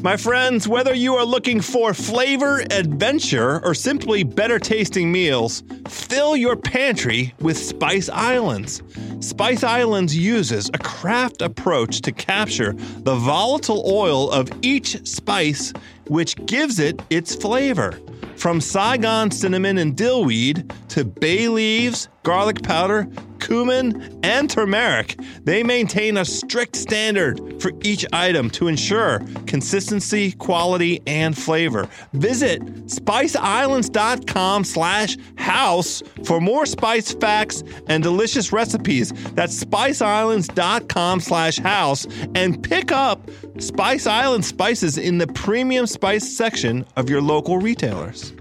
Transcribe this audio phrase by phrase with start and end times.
[0.00, 6.36] My friends, whether you are looking for flavor, adventure, or simply better tasting meals, fill
[6.36, 8.80] your pantry with Spice Islands.
[9.18, 15.72] Spice Islands uses a craft approach to capture the volatile oil of each spice,
[16.06, 17.98] which gives it its flavor.
[18.36, 23.08] From Saigon cinnamon and dillweed to bay leaves, garlic powder,
[23.40, 31.02] cumin, and turmeric, they maintain a strict standard for each item to ensure consistency, quality,
[31.06, 31.88] and flavor.
[32.12, 39.12] Visit spiceislands.com slash house for more spice facts and delicious recipes.
[39.34, 46.86] That's spiceislands.com slash house and pick up Spice Island spices in the premium spice section
[46.96, 48.32] of your local retailers.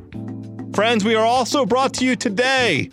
[0.73, 2.91] Friends, we are also brought to you today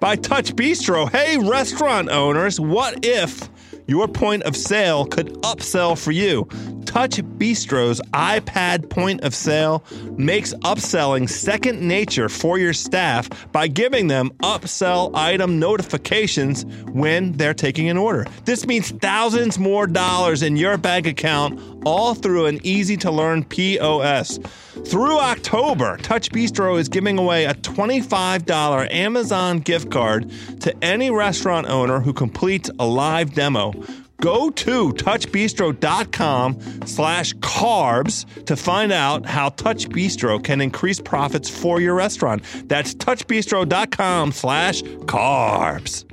[0.00, 1.10] by Touch Bistro.
[1.10, 3.48] Hey, restaurant owners, what if
[3.86, 6.48] your point of sale could upsell for you?
[6.86, 9.84] Touch Bistro's iPad point of sale
[10.16, 17.52] makes upselling second nature for your staff by giving them upsell item notifications when they're
[17.52, 18.24] taking an order.
[18.44, 23.44] This means thousands more dollars in your bank account, all through an easy to learn
[23.44, 24.38] POS.
[24.86, 31.66] Through October, Touch Bistro is giving away a $25 Amazon gift card to any restaurant
[31.68, 33.72] owner who completes a live demo.
[34.20, 41.80] Go to touchbistro.com slash carbs to find out how Touch Bistro can increase profits for
[41.80, 42.42] your restaurant.
[42.64, 46.04] That's touchbistro.com slash carbs.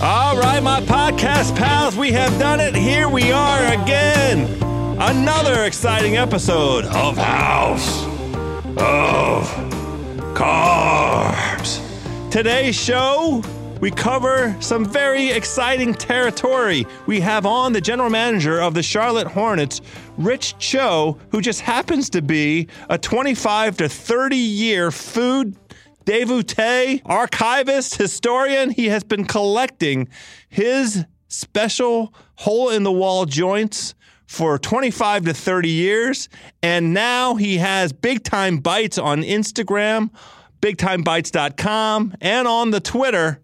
[0.00, 2.74] All right, my podcast pals, we have done it.
[2.74, 4.46] Here we are again.
[5.00, 8.04] Another exciting episode of House
[8.78, 9.48] of
[10.34, 11.80] Carbs.
[12.32, 13.40] Today's show,
[13.80, 16.84] we cover some very exciting territory.
[17.06, 19.80] We have on the general manager of the Charlotte Hornets,
[20.16, 25.56] Rich Cho, who just happens to be a 25 to 30 year food
[26.06, 28.70] devotee, archivist, historian.
[28.70, 30.08] He has been collecting
[30.48, 33.94] his special hole in the wall joints
[34.28, 36.28] for 25 to 30 years.
[36.62, 40.10] And now he has Big Time Bites on Instagram,
[40.60, 43.40] bigtimebites.com, and on the Twitter.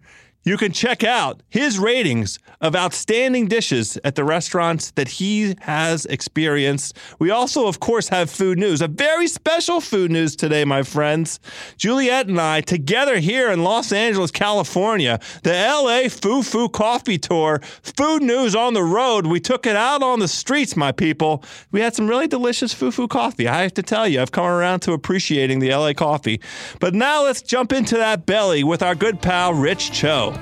[0.47, 6.05] You can check out his ratings of outstanding dishes at the restaurants that he has
[6.05, 6.99] experienced.
[7.19, 11.41] We also, of course, have food news, a very special food news today, my friends.
[11.79, 17.63] Juliet and I, together here in Los Angeles, California, the LA Foo Foo Coffee Tour,
[17.83, 19.27] food news on the road.
[19.27, 21.43] We took it out on the streets, my people.
[21.73, 23.49] We had some really delicious Foo Foo coffee.
[23.49, 26.43] I have to tell you, I've come around to appreciating the LA coffee.
[26.81, 30.34] But now let's jump into that belly with our good pal, Rich Cho.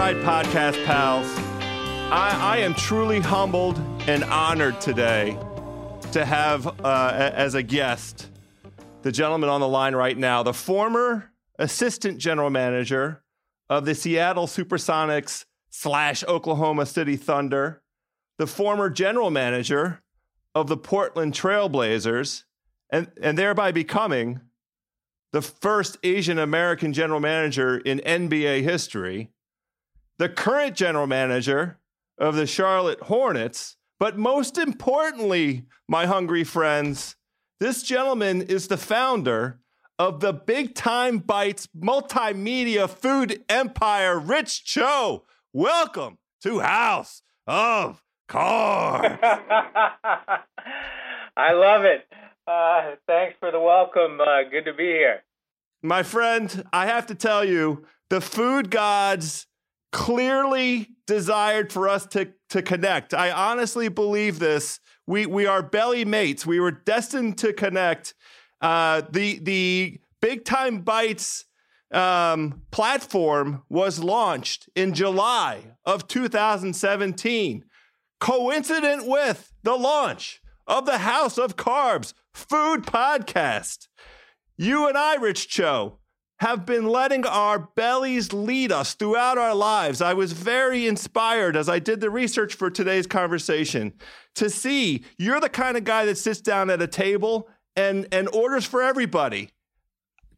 [0.00, 1.26] Right, podcast pals.
[2.10, 5.36] I, I, am truly humbled and honored today
[6.12, 8.30] to have uh, as a guest
[9.02, 13.22] the gentleman on the line right now, the former assistant general manager
[13.68, 17.82] of the Seattle Supersonics slash Oklahoma City Thunder,
[18.38, 20.00] the former general manager
[20.54, 22.44] of the Portland Trailblazers,
[22.88, 24.40] and, and thereby becoming
[25.32, 29.30] the first Asian American general manager in NBA history
[30.20, 31.78] the current general manager
[32.18, 33.78] of the Charlotte Hornets.
[33.98, 37.16] But most importantly, my hungry friends,
[37.58, 39.60] this gentleman is the founder
[39.98, 45.24] of the Big Time Bites multimedia food empire, Rich Cho.
[45.54, 49.18] Welcome to House of Carbs.
[51.34, 52.06] I love it.
[52.46, 54.20] Uh, thanks for the welcome.
[54.20, 55.22] Uh, good to be here.
[55.82, 59.46] My friend, I have to tell you, the food gods
[59.92, 63.14] clearly desired for us to to connect.
[63.14, 64.80] I honestly believe this.
[65.06, 66.46] We we are belly mates.
[66.46, 68.14] We were destined to connect.
[68.60, 71.44] Uh, the the big time bites
[71.92, 77.64] um, platform was launched in July of 2017,
[78.20, 83.88] coincident with the launch of the House of Carbs food podcast.
[84.56, 85.99] You and I, Rich Cho,
[86.40, 90.00] have been letting our bellies lead us throughout our lives.
[90.00, 93.92] I was very inspired as I did the research for today's conversation
[94.36, 98.26] to see you're the kind of guy that sits down at a table and, and
[98.30, 99.50] orders for everybody.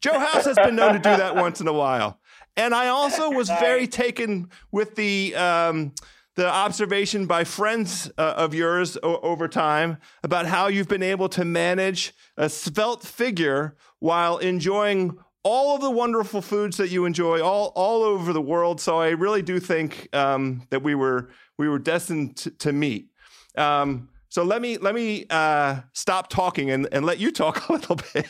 [0.00, 2.18] Joe House has been known to do that once in a while.
[2.56, 5.92] And I also was very taken with the um,
[6.34, 11.28] the observation by friends uh, of yours o- over time about how you've been able
[11.28, 17.42] to manage a svelte figure while enjoying all of the wonderful foods that you enjoy
[17.42, 18.80] all all over the world.
[18.80, 23.08] So I really do think um, that we were we were destined to, to meet.
[23.56, 27.72] Um, so let me let me uh, stop talking and, and let you talk a
[27.72, 28.26] little bit.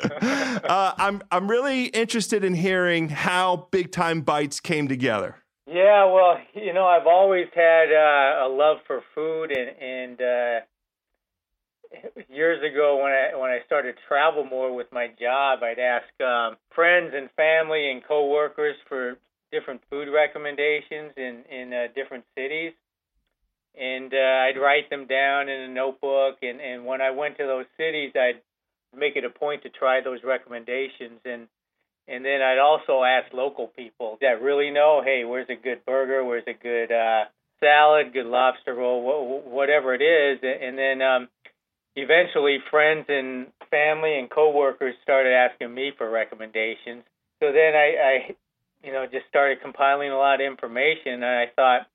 [0.10, 5.36] uh, I'm I'm really interested in hearing how Big Time Bites came together.
[5.68, 10.60] Yeah, well, you know, I've always had uh, a love for food, and and uh,
[12.28, 16.06] years ago when I when I started to travel more with my job, I'd ask
[16.20, 19.16] um, friends and family and coworkers for
[19.52, 22.72] different food recommendations in in uh, different cities,
[23.78, 26.38] and uh, I'd write them down in a notebook.
[26.42, 28.40] And and when I went to those cities, I'd
[28.96, 31.48] make it a point to try those recommendations and.
[32.08, 36.24] And then I'd also ask local people that really know, hey, where's a good burger?
[36.24, 37.24] Where's a good uh,
[37.58, 38.12] salad?
[38.12, 39.02] Good lobster roll?
[39.02, 40.38] Wh- whatever it is.
[40.40, 41.28] And then um,
[41.96, 47.02] eventually friends and family and coworkers started asking me for recommendations.
[47.40, 48.36] So then I, I
[48.84, 51.86] you know, just started compiling a lot of information and I thought,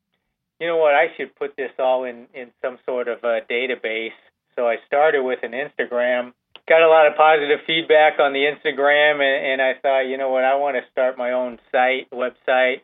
[0.59, 4.18] you know what, I should put this all in, in some sort of a database.
[4.56, 6.33] So I started with an Instagram,
[6.68, 10.30] got a lot of positive feedback on the Instagram and, and I thought, you know
[10.30, 12.81] what, I want to start my own site, website.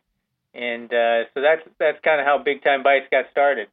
[0.54, 3.68] And uh, so that's that's kind of how Big Time Bites got started.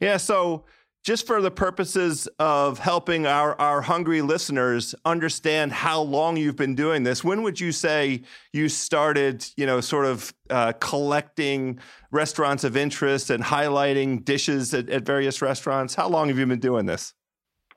[0.00, 0.64] Yeah, so
[1.04, 6.74] just for the purposes of helping our, our hungry listeners understand how long you've been
[6.74, 8.22] doing this, when would you say
[8.52, 11.78] you started, you know, sort of uh, collecting
[12.10, 15.94] restaurants of interest and highlighting dishes at, at, various restaurants?
[15.94, 17.14] How long have you been doing this?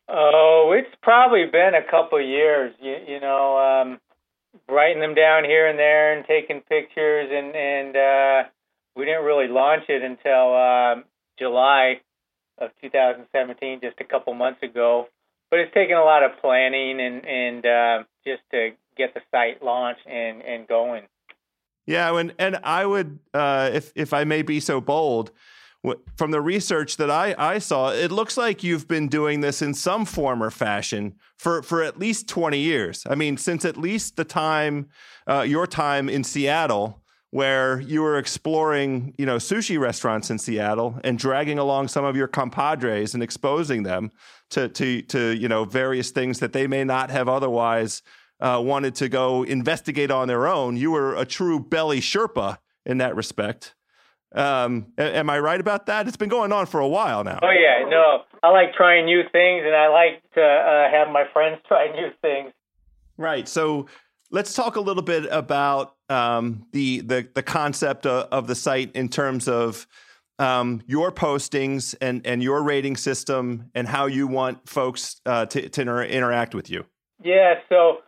[0.10, 2.74] Oh, it's probably been a couple years.
[2.82, 4.00] You, you know, um,
[4.68, 8.50] writing them down here and there and taking pictures, and and uh,
[8.96, 11.06] we didn't really launch it until um,
[11.40, 12.02] July
[12.58, 15.08] of 2017, just a couple months ago.
[15.50, 19.64] But it's taken a lot of planning and and uh, just to get the site
[19.64, 21.04] launched and and going.
[21.86, 25.32] Yeah, and and I would, uh, if if I may be so bold,
[26.16, 29.74] from the research that I, I saw, it looks like you've been doing this in
[29.74, 33.04] some form or fashion for, for at least 20 years.
[33.10, 34.90] I mean, since at least the time,
[35.28, 37.01] uh, your time in Seattle,
[37.32, 42.16] where you were exploring, you know, sushi restaurants in Seattle and dragging along some of
[42.16, 44.12] your compadres and exposing them
[44.52, 48.04] to to to you know various things that they may not have otherwise
[48.42, 50.76] uh, wanted to go investigate on their own.
[50.76, 53.76] You were a true belly Sherpa in that respect.
[54.34, 56.08] Um, am I right about that?
[56.08, 57.40] It's been going on for a while now.
[57.42, 61.26] Oh yeah, no, I like trying new things, and I like to uh, have my
[61.32, 62.52] friends try new things.
[63.18, 63.48] Right.
[63.48, 63.88] So
[64.32, 68.92] let's talk a little bit about um, the, the the concept of, of, the site
[68.96, 69.88] in terms of
[70.40, 75.70] um, your postings and and your rating system and how you want folks uh, to,
[75.70, 76.86] to inter- interact with you.
[77.24, 78.00] Yeah, so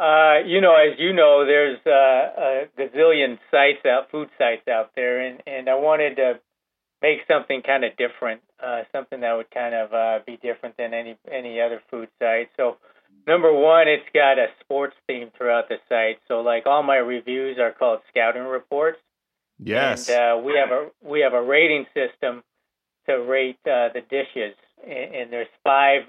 [0.00, 4.92] uh, you know, as you know, there's uh, a gazillion sites out, food sites out
[4.94, 6.40] there, and and I wanted to
[7.02, 10.94] make something kind of different, uh, something that would kind of uh, be different than
[10.94, 12.48] any any other food site.
[12.56, 12.76] So
[13.26, 16.18] Number one, it's got a sports theme throughout the site.
[16.28, 18.98] So like all my reviews are called scouting reports.
[19.58, 20.08] Yes.
[20.08, 22.42] And uh, we have a we have a rating system
[23.06, 26.02] to rate uh, the dishes, and, and, there's five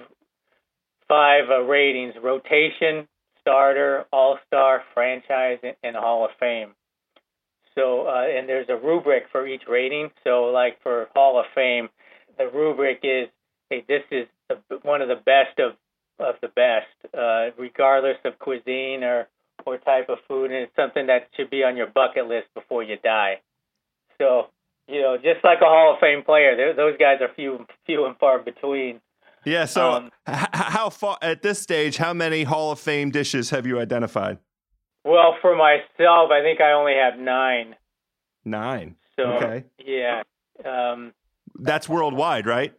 [1.07, 3.07] five uh, ratings: rotation,
[3.41, 6.69] starter, all star, franchise, and, and, Hall of Fame.
[7.75, 10.11] So uh, and there's a rubric for each rating.
[10.23, 11.89] So like for Hall of Fame,
[12.37, 13.29] the rubric is,
[13.69, 15.73] hey, this is the, one of the best of
[16.19, 19.27] of the best, uh, regardless of cuisine or
[19.65, 22.81] or type of food, and it's something that should be on your bucket list before
[22.81, 23.41] you die.
[24.17, 24.47] So,
[24.87, 28.17] you know, just like a Hall of Fame player, those guys are few few and
[28.17, 29.01] far between.
[29.45, 29.65] Yeah.
[29.65, 31.97] So, um, how far at this stage?
[31.97, 34.37] How many Hall of Fame dishes have you identified?
[35.05, 37.75] Well, for myself, I think I only have nine.
[38.43, 38.95] Nine.
[39.15, 39.63] So, okay.
[39.85, 40.23] Yeah.
[40.65, 41.13] Um,
[41.55, 42.73] That's worldwide, right?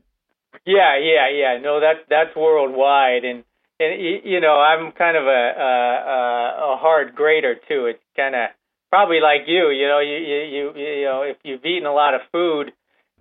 [0.66, 1.58] Yeah, yeah, yeah.
[1.60, 3.44] No, that's that's worldwide, and
[3.78, 7.86] and you know I'm kind of a a, a hard grader too.
[7.86, 8.50] It's kind of
[8.90, 9.70] probably like you.
[9.70, 12.72] You know, you you you know if you've eaten a lot of food,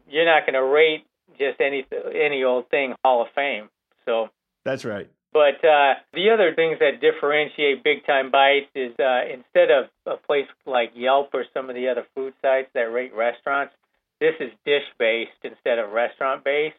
[0.09, 1.05] you're not going to rate
[1.37, 3.69] just any any old thing Hall of Fame.
[4.05, 4.29] So
[4.65, 5.09] that's right.
[5.31, 10.17] But uh, the other things that differentiate Big Time Bites is uh, instead of a
[10.17, 13.73] place like Yelp or some of the other food sites that rate restaurants,
[14.19, 16.75] this is dish based instead of restaurant based.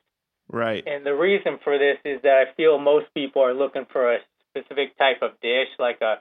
[0.52, 0.82] Right.
[0.86, 4.18] And the reason for this is that I feel most people are looking for a
[4.50, 6.16] specific type of dish, like a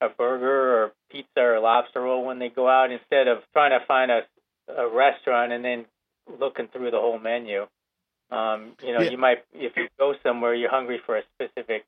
[0.00, 3.84] a burger or pizza or lobster roll when they go out, instead of trying to
[3.86, 4.22] find a
[4.68, 5.84] a restaurant and then
[6.40, 7.66] looking through the whole menu.
[8.30, 9.10] Um, you know, Yeah.
[9.10, 11.84] you might if you go somewhere, you're hungry for a specific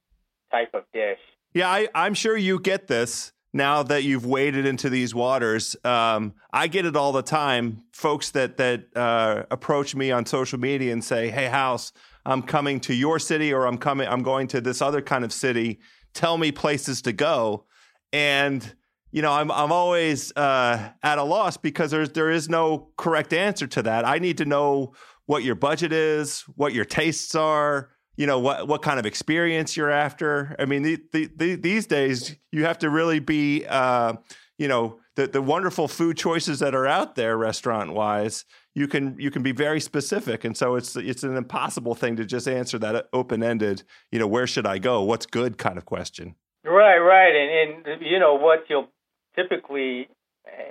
[0.50, 1.18] type of dish.
[1.54, 5.76] Yeah, I, I'm sure you get this now that you've waded into these waters.
[5.84, 7.84] Um, I get it all the time.
[7.92, 11.92] Folks that that uh, approach me on social media and say, "Hey, House,
[12.26, 15.32] I'm coming to your city, or I'm coming, I'm going to this other kind of
[15.32, 15.78] city.
[16.12, 17.64] Tell me places to go."
[18.12, 18.74] And
[19.12, 23.32] you know, I'm I'm always uh, at a loss because there's there is no correct
[23.32, 24.04] answer to that.
[24.04, 24.94] I need to know
[25.26, 29.76] what your budget is, what your tastes are, you know what what kind of experience
[29.76, 30.54] you're after.
[30.58, 34.14] I mean, the, the, the, these days you have to really be, uh,
[34.58, 38.44] you know, the the wonderful food choices that are out there restaurant wise.
[38.74, 42.24] You can you can be very specific, and so it's it's an impossible thing to
[42.24, 43.82] just answer that open ended.
[44.10, 45.02] You know, where should I go?
[45.02, 45.58] What's good?
[45.58, 46.34] Kind of question.
[46.64, 48.88] Right, right, and and you know what you'll
[49.36, 50.08] typically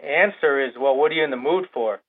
[0.03, 1.99] answer is, well, what are you in the mood for?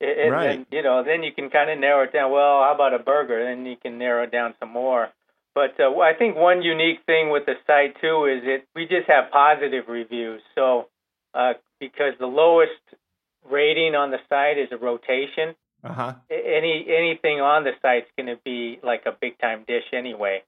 [0.00, 0.48] And Right.
[0.50, 2.30] then, you know, then you can kind of narrow it down.
[2.30, 3.42] Well, how about a burger?
[3.44, 5.08] Then you can narrow it down some more.
[5.54, 9.08] But uh, I think one unique thing with the site too is that we just
[9.08, 10.40] have positive reviews.
[10.54, 10.88] So
[11.34, 12.80] uh, because the lowest
[13.50, 16.12] rating on the site is a rotation, Uh huh.
[16.30, 20.42] any anything on the site's going to be like a big time dish anyway.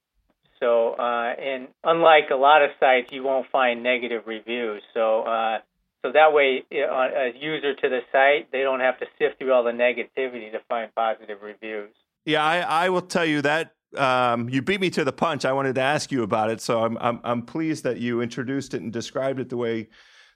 [0.60, 4.82] So, uh, and unlike a lot of sites, you won't find negative reviews.
[4.92, 5.58] So, uh,
[6.02, 9.64] so that way, a user to the site, they don't have to sift through all
[9.64, 11.90] the negativity to find positive reviews.
[12.24, 15.44] Yeah, I, I will tell you that um, you beat me to the punch.
[15.44, 18.74] I wanted to ask you about it, so I'm, I'm I'm pleased that you introduced
[18.74, 19.88] it and described it the way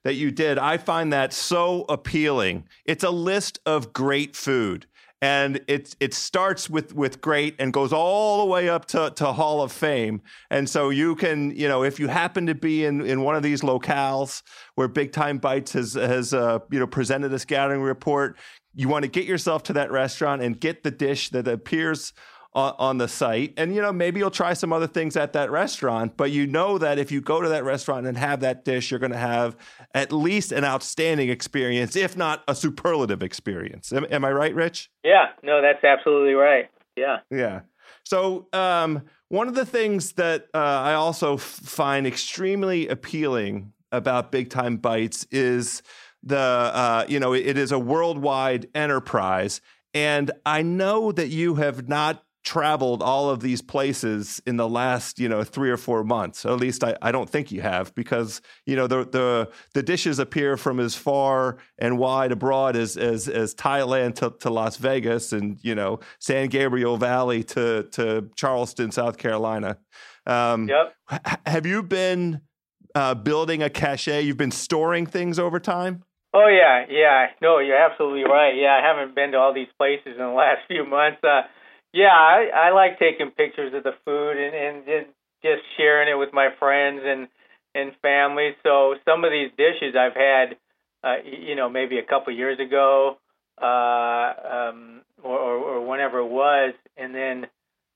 [0.02, 0.58] that you did.
[0.58, 2.68] I find that so appealing.
[2.84, 4.86] It's a list of great food,
[5.24, 9.32] and it it starts with with great and goes all the way up to, to
[9.32, 10.20] Hall of Fame.
[10.50, 13.42] And so you can, you know, if you happen to be in, in one of
[13.42, 14.42] these locales
[14.74, 18.36] where Big Time Bites has has uh, you know presented a scouting report,
[18.74, 22.12] you want to get yourself to that restaurant and get the dish that appears
[22.54, 23.54] on, on the site.
[23.56, 26.78] And, you know, maybe you'll try some other things at that restaurant, but you know
[26.78, 29.56] that if you go to that restaurant and have that dish, you're going to have
[29.94, 33.92] at least an outstanding experience, if not a superlative experience.
[33.92, 34.90] Am, am I right, Rich?
[35.02, 36.70] Yeah, no, that's absolutely right.
[36.96, 37.18] Yeah.
[37.30, 37.60] Yeah.
[38.04, 44.30] So, um, one of the things that uh, I also f- find extremely appealing about
[44.30, 45.82] Big Time Bites is
[46.22, 49.60] the, uh, you know, it is a worldwide enterprise.
[49.92, 55.18] And I know that you have not traveled all of these places in the last
[55.18, 58.42] you know three or four months at least I, I don't think you have because
[58.66, 63.28] you know the the the dishes appear from as far and wide abroad as as,
[63.28, 68.90] as Thailand to, to Las Vegas and you know San Gabriel Valley to to Charleston
[68.92, 69.78] South Carolina
[70.26, 70.94] um, Yep.
[71.12, 72.42] h- have you been
[72.94, 76.02] uh, building a cachet you've been storing things over time
[76.36, 77.26] Oh yeah, yeah.
[77.40, 78.56] No, you're absolutely right.
[78.56, 81.22] Yeah, I haven't been to all these places in the last few months.
[81.22, 81.42] Uh,
[81.94, 85.06] yeah, I, I like taking pictures of the food and, and just,
[85.42, 87.28] just sharing it with my friends and
[87.76, 88.50] and family.
[88.62, 90.56] So some of these dishes I've had,
[91.02, 93.18] uh, you know, maybe a couple years ago,
[93.60, 97.46] uh, um, or, or, or whenever it was, and then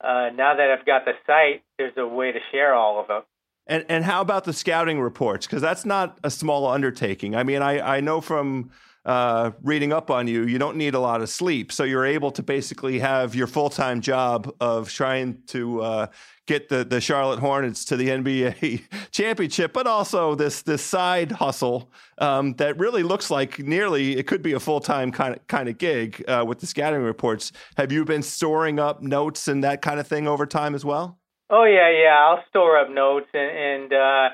[0.01, 3.21] uh, now that I've got the site, there's a way to share all of them.
[3.67, 5.45] And and how about the scouting reports?
[5.45, 7.35] Because that's not a small undertaking.
[7.35, 8.71] I mean, I I know from
[9.09, 12.29] uh, reading up on you, you don't need a lot of sleep, so you're able
[12.29, 16.07] to basically have your full time job of trying to uh,
[16.45, 21.91] get the the Charlotte Hornets to the NBA championship, but also this this side hustle
[22.19, 25.67] um, that really looks like nearly it could be a full time kind of kind
[25.67, 27.51] of gig uh, with the scouting reports.
[27.77, 31.17] Have you been storing up notes and that kind of thing over time as well?
[31.49, 32.15] Oh yeah, yeah.
[32.15, 34.29] I'll store up notes and, and uh,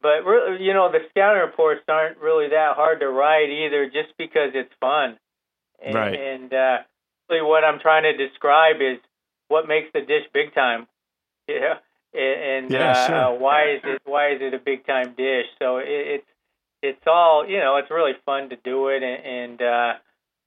[0.00, 4.16] but really, you know, the scouting reports aren't really that hard to write either, just
[4.16, 5.18] because it's fun.
[5.84, 6.14] And, Right.
[6.14, 6.78] And uh,
[7.28, 8.98] really, what I'm trying to describe is
[9.48, 10.86] what makes the dish big time.
[11.48, 11.78] Yeah.
[12.12, 13.16] And, and Yeah, uh, sure.
[13.16, 15.46] uh, why is it why is it a big time dish?
[15.58, 16.26] So it, it's
[16.82, 17.76] it's all you know.
[17.76, 19.92] It's really fun to do it, and, and uh,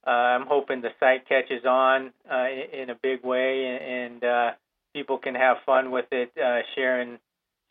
[0.05, 4.23] uh, I'm hoping the site catches on uh, in, in a big way, and, and
[4.23, 4.51] uh,
[4.93, 7.19] people can have fun with it, uh, sharing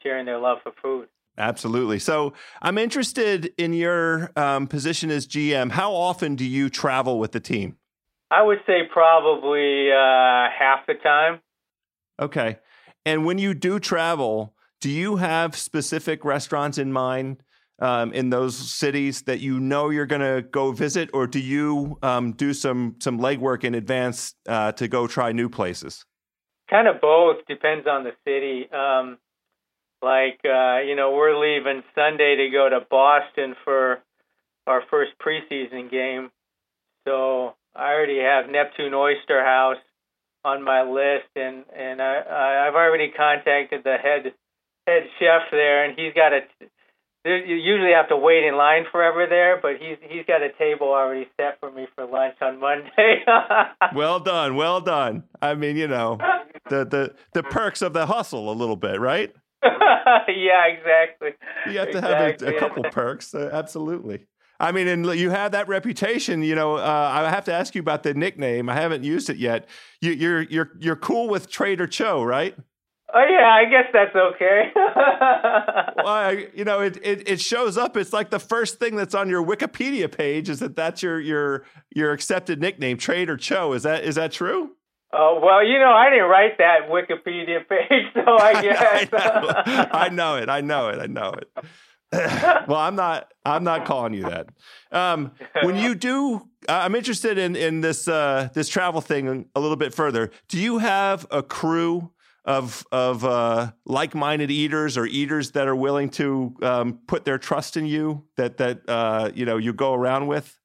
[0.03, 1.09] sharing their love for food.
[1.39, 1.99] Absolutely.
[1.99, 5.71] So I'm interested in your um, position as GM.
[5.71, 7.77] How often do you travel with the team?
[8.31, 11.41] I would say probably uh, half the time.
[12.21, 12.59] Okay.
[13.05, 17.43] And when you do travel, do you have specific restaurants in mind
[17.81, 21.99] um, in those cities that you know you're going to go visit, or do you
[22.03, 26.05] um, do some some legwork in advance uh, to go try new places?
[26.69, 27.39] Kind of both.
[27.49, 28.71] Depends on the city.
[28.71, 29.19] Um,
[30.03, 34.01] like uh, you know, we're leaving Sunday to go to Boston for
[34.67, 36.31] our first preseason game.
[37.07, 39.79] So I already have Neptune Oyster House
[40.45, 44.33] on my list, and and I, I've already contacted the head
[44.87, 46.41] head chef there, and he's got a.
[47.23, 50.89] You usually have to wait in line forever there, but he's he's got a table
[50.89, 53.23] already set for me for lunch on Monday.
[53.95, 55.25] well done, well done.
[55.43, 56.17] I mean, you know,
[56.71, 59.35] the the the perks of the hustle a little bit, right?
[60.29, 61.31] yeah, exactly.
[61.67, 62.47] You have to exactly.
[62.47, 64.27] have a, a couple perks, uh, absolutely.
[64.59, 66.43] I mean, and you have that reputation.
[66.43, 68.69] You know, uh, I have to ask you about the nickname.
[68.69, 69.69] I haven't used it yet.
[70.03, 72.55] You, you're you're you're cool with Trader Cho, right?
[73.13, 74.71] Oh yeah, I guess that's okay.
[74.77, 77.97] well, I, you know, it, it it shows up.
[77.97, 81.65] It's like the first thing that's on your Wikipedia page is that that's your your
[81.95, 83.73] your accepted nickname, Trader Cho.
[83.73, 84.73] Is that is that true?
[85.13, 89.89] Oh well, you know, I didn't write that Wikipedia page, so I guess I know,
[89.93, 90.49] I know it.
[90.49, 90.99] I know it.
[91.01, 91.49] I know it.
[92.69, 93.33] well, I'm not.
[93.45, 94.49] I'm not calling you that.
[94.91, 99.77] Um, when you do, I'm interested in in this uh, this travel thing a little
[99.77, 100.31] bit further.
[100.49, 102.11] Do you have a crew
[102.45, 107.39] of of uh, like minded eaters or eaters that are willing to um, put their
[107.39, 110.60] trust in you that that uh, you know you go around with?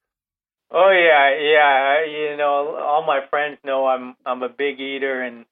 [0.76, 2.06] Oh yeah, yeah.
[2.06, 5.46] You know, all my friends know I'm I'm a big eater, and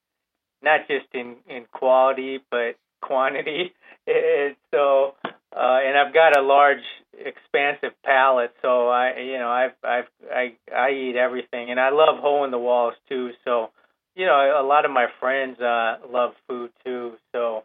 [0.62, 3.74] not just in in quality but quantity.
[4.06, 5.16] It, so
[5.56, 10.54] uh, and I've got a large, expansive palate, so I, you know, I've, I've, I,
[10.76, 13.32] I eat everything, and I love hole in the walls too.
[13.46, 13.70] So,
[14.16, 17.14] you know, a lot of my friends uh, love food too.
[17.32, 17.64] So,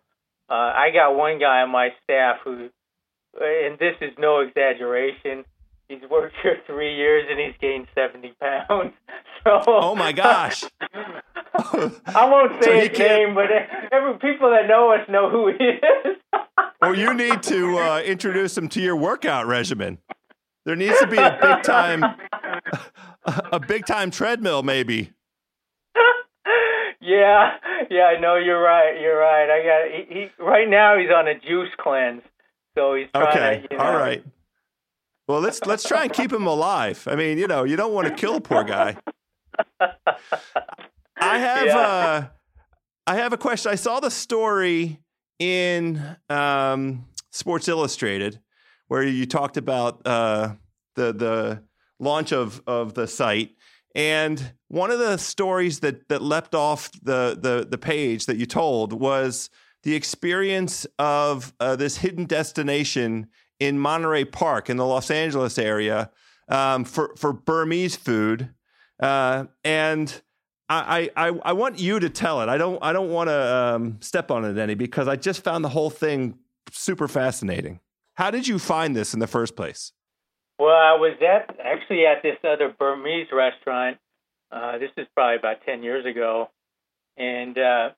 [0.50, 2.69] uh, I got one guy on my staff who,
[3.41, 5.45] and this is no exaggeration,
[5.88, 8.92] he's worked here three years and he's gained seventy pounds.
[9.45, 10.64] So, oh my gosh.
[11.54, 13.47] I won't say so his name, but
[13.92, 16.16] every people that know us know who he is.
[16.83, 19.99] well, you need to uh, introduce him to your workout regimen.
[20.64, 22.04] There needs to be a big time,
[23.25, 25.12] a big time treadmill, maybe.
[27.00, 27.52] yeah,
[27.88, 29.00] yeah, I know you're right.
[29.00, 29.49] You're right.
[29.49, 30.99] I got he, he right now.
[30.99, 32.23] He's on a juice cleanse,
[32.76, 33.63] so he's okay.
[33.63, 34.23] To, you know, All right.
[35.28, 37.06] Well, let's let's try and keep him alive.
[37.06, 38.97] I mean, you know, you don't want to kill a poor guy.
[41.21, 41.78] I have yeah.
[41.78, 42.26] uh,
[43.06, 43.71] I have a question.
[43.71, 45.00] I saw the story
[45.38, 48.41] in um, Sports Illustrated
[48.88, 50.54] where you talked about uh,
[50.95, 51.62] the the
[52.00, 53.50] launch of of the site,
[53.95, 58.47] and one of the stories that that leapt off the the the page that you
[58.47, 59.50] told was
[59.82, 63.28] the experience of uh, this hidden destination
[63.60, 66.10] in Monterey Park in the Los Angeles area
[66.49, 68.50] um, for for Burmese food,
[69.00, 70.23] uh, and
[70.68, 72.49] I, I, I want you to tell it.
[72.49, 75.64] I don't I don't want to um, step on it any because I just found
[75.64, 76.38] the whole thing
[76.71, 77.80] super fascinating.
[78.14, 79.92] How did you find this in the first place?
[80.58, 83.99] Well, I was at actually at this other Burmese restaurant.
[84.50, 86.50] Uh, this is probably about ten years ago,
[87.16, 87.90] and uh,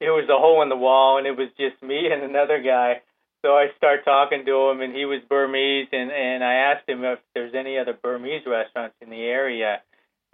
[0.00, 3.00] it was a hole in the wall, and it was just me and another guy.
[3.42, 7.04] So I start talking to him, and he was Burmese, and and I asked him
[7.04, 9.80] if there's any other Burmese restaurants in the area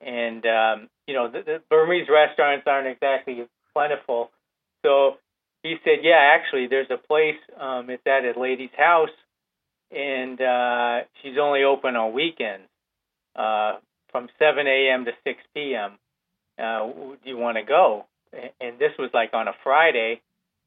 [0.05, 4.31] and um, you know the, the Burmese restaurants aren't exactly plentiful.
[4.85, 5.17] So
[5.63, 7.39] he said, "Yeah, actually, there's a place.
[7.59, 9.15] Um, it's at a lady's house,
[9.91, 12.69] and uh, she's only open on weekends
[13.37, 13.79] uh,
[14.11, 15.05] from 7 a.m.
[15.07, 15.93] to 6 p.m.
[16.59, 18.07] Uh, do you want to go?"
[18.61, 20.21] And this was like on a Friday,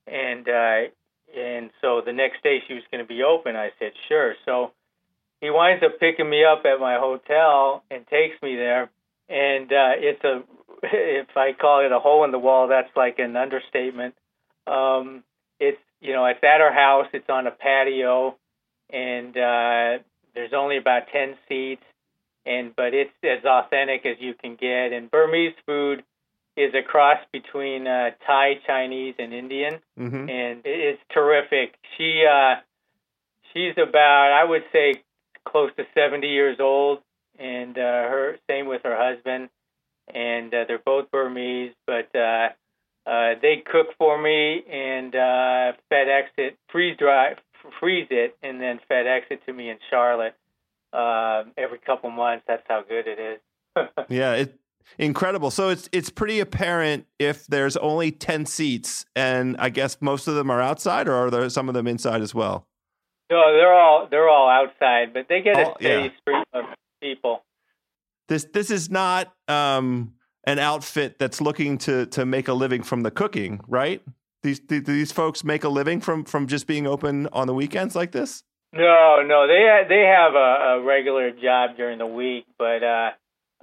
[0.07, 0.89] and uh,
[1.35, 3.55] and so the next day she was going to be open.
[3.55, 4.71] I said, "Sure." So
[5.41, 8.89] he winds up picking me up at my hotel and takes me there
[9.29, 10.43] and uh, it's a
[10.83, 14.15] if I call it a hole in the wall, that's like an understatement.
[14.65, 15.23] Um,
[15.59, 17.07] it's you know it's at our house.
[17.13, 18.35] It's on a patio,
[18.89, 21.83] and uh, there's only about ten seats,
[22.45, 24.93] and but it's as authentic as you can get.
[24.93, 26.03] And Burmese food
[26.57, 30.27] is a cross between uh, Thai, Chinese, and Indian, mm-hmm.
[30.29, 31.75] and it's terrific.
[31.97, 32.55] She uh,
[33.53, 35.03] she's about I would say
[35.45, 36.99] close to 70 years old
[37.39, 39.49] and uh, her same with her husband,
[40.13, 42.49] and uh, they're both Burmese, but uh,
[43.05, 47.35] uh, they cook for me and uh, FedEx it, freeze dry,
[47.79, 50.35] freeze it, and then FedEx it to me in Charlotte
[50.91, 52.43] uh, every couple months.
[52.47, 53.87] That's how good it is.
[54.09, 54.59] yeah, it
[54.97, 55.51] incredible.
[55.51, 60.35] So it's it's pretty apparent if there's only ten seats, and I guess most of
[60.35, 62.67] them are outside, or are there some of them inside as well?
[63.29, 66.09] No, they're all they're all outside, but they get a steady yeah.
[66.21, 66.65] stream of
[67.01, 67.43] people.
[68.29, 70.13] This this is not um,
[70.45, 74.01] an outfit that's looking to to make a living from the cooking, right?
[74.43, 78.11] These these folks make a living from from just being open on the weekends like
[78.11, 78.43] this.
[78.73, 83.09] No, no, they they have a, a regular job during the week, but uh,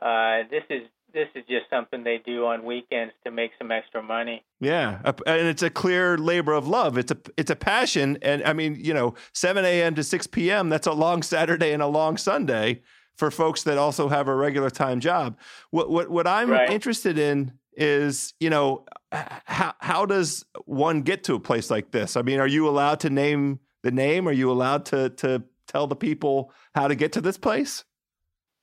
[0.01, 0.83] uh, this is
[1.14, 4.44] this is just something they do on weekends to make some extra money.
[4.61, 6.98] Yeah, and it's a clear labor of love.
[6.98, 9.94] It's a it's a passion, and I mean, you know, seven a.m.
[9.94, 10.68] to six p.m.
[10.68, 12.83] That's a long Saturday and a long Sunday
[13.16, 15.38] for folks that also have a regular time job.
[15.70, 16.68] What what what I'm right.
[16.68, 22.16] interested in is, you know, how how does one get to a place like this?
[22.16, 24.29] I mean, are you allowed to name the name?
[24.29, 27.85] Are you allowed to to tell the people how to get to this place?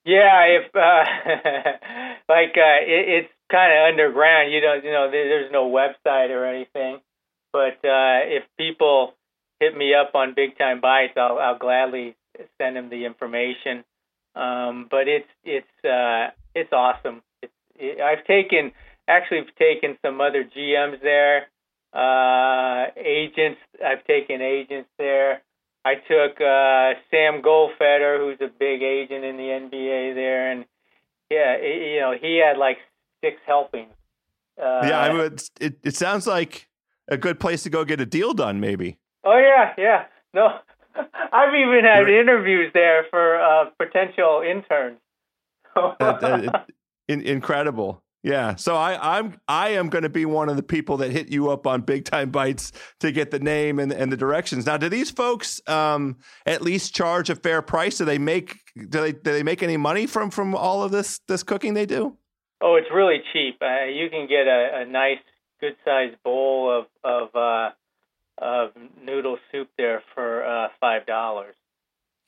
[0.06, 0.80] Yeah, if uh,
[2.30, 6.46] like uh, it, it's kind of underground, you don't, you know, there's no website or
[6.46, 7.00] anything.
[7.54, 9.14] But uh, if people
[9.60, 12.16] hit me up on Big Time Bites, I'll, I'll gladly
[12.58, 13.84] send them the information.
[14.36, 17.22] Um, but it's it's uh, it's awesome.
[17.44, 18.72] It's, it, I've taken
[19.08, 21.48] actually taken some other GMs there,
[21.94, 23.60] uh, agents.
[23.86, 25.42] I've taken agents there.
[25.84, 30.66] I took uh, Sam Goldfeder, who's a big agent in the NBA there, and
[31.30, 32.78] yeah, it, you know, he had like
[33.24, 33.94] six helpings.
[34.62, 35.42] Uh, yeah, I would.
[35.60, 36.68] It, it sounds like
[37.08, 38.98] a good place to go get a deal done, maybe.
[39.24, 40.06] Oh yeah, yeah.
[40.34, 40.60] No,
[41.32, 42.22] I've even had You're...
[42.22, 45.00] interviews there for uh, potential interns.
[47.08, 48.04] in, incredible.
[48.24, 48.56] Yeah.
[48.56, 51.50] So I, I'm I am going to be one of the people that hit you
[51.50, 54.66] up on big time bites to get the name and, and the directions.
[54.66, 57.98] Now, do these folks um, at least charge a fair price?
[57.98, 61.20] Do they make do they do they make any money from from all of this
[61.28, 62.16] this cooking they do?
[62.62, 63.60] Oh, it's really cheap.
[63.60, 65.18] Uh, you can get a, a nice,
[65.60, 67.72] good sized bowl of of uh,
[68.38, 68.72] of
[69.04, 71.56] noodle soup there for uh, five dollars.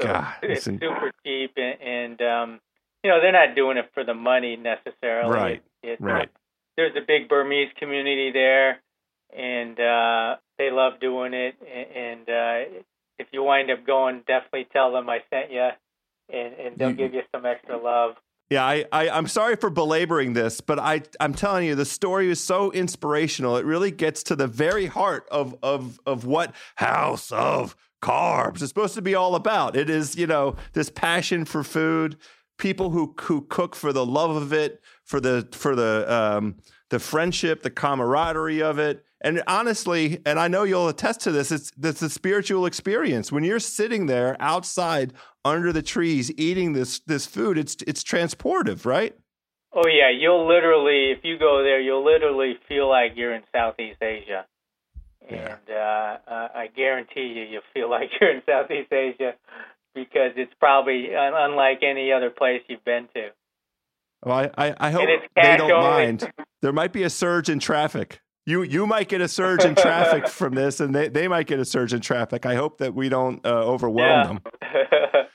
[0.02, 2.60] So God, it's super cheap, and, and um,
[3.04, 5.30] you know they're not doing it for the money necessarily.
[5.30, 6.30] Right it, right.
[6.76, 8.82] There's a big Burmese community there,
[9.36, 11.56] and uh, they love doing it.
[11.62, 12.82] And uh,
[13.20, 15.70] if you wind up going, definitely tell them I sent you,
[16.32, 18.16] and, and they'll give you some extra love.
[18.50, 22.30] Yeah, I, I am sorry for belaboring this, but I I'm telling you the story
[22.30, 23.58] is so inspirational.
[23.58, 28.70] It really gets to the very heart of of of what House of Carbs is
[28.70, 29.76] supposed to be all about.
[29.76, 32.18] It is you know this passion for food,
[32.64, 36.56] people who who cook for the love of it, for the for the um,
[36.90, 39.06] the friendship, the camaraderie of it.
[39.22, 43.32] And honestly, and I know you'll attest to this, it's it's a spiritual experience.
[43.32, 45.14] When you're sitting there outside
[45.46, 49.14] under the trees eating this this food, it's it's transportive, right?
[49.74, 54.02] Oh yeah, you'll literally if you go there, you'll literally feel like you're in Southeast
[54.02, 54.46] Asia.
[55.30, 55.56] Yeah.
[55.56, 59.34] And uh, uh, I guarantee you, you'll feel like you're in Southeast Asia
[59.94, 63.30] because it's probably unlike any other place you've been to.
[64.26, 65.90] Well, I, I, hope they don't only.
[65.90, 66.32] mind.
[66.62, 68.22] There might be a surge in traffic.
[68.46, 71.60] You you might get a surge in traffic from this, and they, they might get
[71.60, 72.46] a surge in traffic.
[72.46, 74.72] I hope that we don't uh, overwhelm yeah.
[74.72, 75.28] them.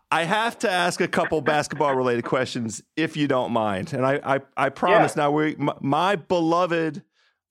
[0.10, 3.92] I have to ask a couple basketball related questions, if you don't mind.
[3.92, 5.16] And I I, I promise.
[5.16, 5.24] Yeah.
[5.24, 7.02] Now we my, my beloved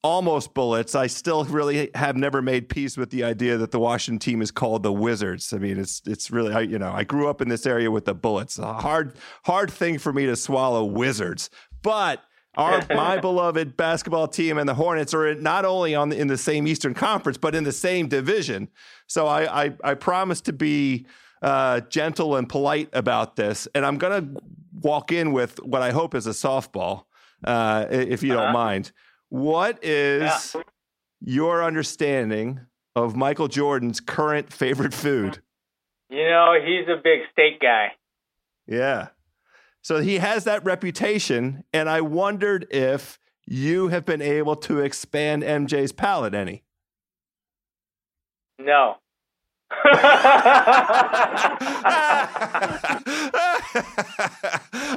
[0.03, 0.95] almost bullets.
[0.95, 4.51] I still really have never made peace with the idea that the Washington team is
[4.51, 5.53] called the Wizards.
[5.53, 8.05] I mean, it's it's really I, you know I grew up in this area with
[8.05, 8.59] the Bullets.
[8.59, 11.49] A hard hard thing for me to swallow Wizards,
[11.81, 12.21] but.
[12.55, 16.37] Our my beloved basketball team and the Hornets are not only on the, in the
[16.37, 18.69] same Eastern Conference, but in the same division.
[19.07, 21.07] So I I, I promise to be
[21.41, 24.41] uh, gentle and polite about this, and I'm going to
[24.81, 27.05] walk in with what I hope is a softball,
[27.43, 28.53] uh, if you don't uh-huh.
[28.53, 28.91] mind.
[29.33, 30.61] What is yeah.
[31.19, 32.59] your understanding
[32.95, 35.41] of Michael Jordan's current favorite food?
[36.11, 37.93] You know, he's a big steak guy.
[38.67, 39.07] Yeah.
[39.81, 41.63] So he has that reputation.
[41.73, 43.17] And I wondered if
[43.47, 46.61] you have been able to expand MJ's palate any.
[48.59, 48.97] No.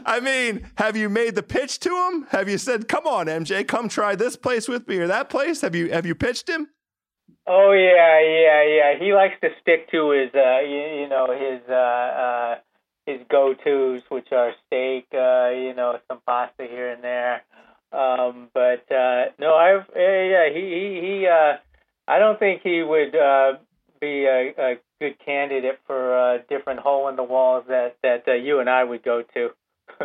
[0.08, 2.26] I mean, have you made the pitch to him?
[2.30, 5.60] Have you said, "Come on, MJ, come try this place with me or that place"?
[5.62, 6.68] Have you have you pitched him?
[7.46, 8.98] Oh yeah, yeah, yeah.
[8.98, 12.54] He likes to stick to his, uh, you, you know, his uh, uh,
[13.06, 17.42] his go-tos, which are steak, uh, you know, some pasta here and there.
[17.92, 21.58] Um, but uh, no, I've yeah, he he, he uh,
[22.08, 23.54] I don't think he would uh,
[24.00, 28.32] be a, a good candidate for a different hole in the walls that that uh,
[28.32, 29.50] you and I would go to.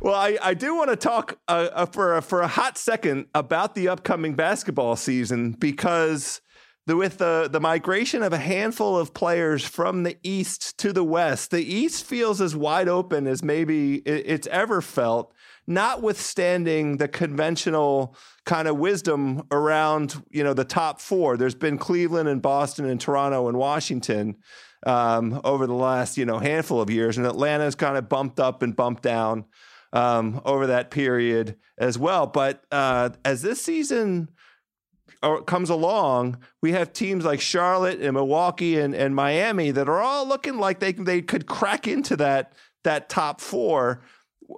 [0.00, 3.26] well, I, I do want to talk uh, uh, for a, for a hot second
[3.34, 6.40] about the upcoming basketball season because
[6.86, 11.04] the, with the the migration of a handful of players from the east to the
[11.04, 15.32] west, the east feels as wide open as maybe it's ever felt.
[15.66, 21.36] notwithstanding the conventional kind of wisdom around you know the top four.
[21.36, 24.36] There's been Cleveland and Boston and Toronto and Washington
[24.84, 28.62] um, over the last you know handful of years, and Atlanta's kind of bumped up
[28.62, 29.44] and bumped down
[29.92, 32.26] um, over that period as well.
[32.26, 34.28] But uh, as this season
[35.46, 40.26] comes along, we have teams like Charlotte and Milwaukee and, and Miami that are all
[40.26, 42.52] looking like they they could crack into that
[42.84, 44.02] that top four.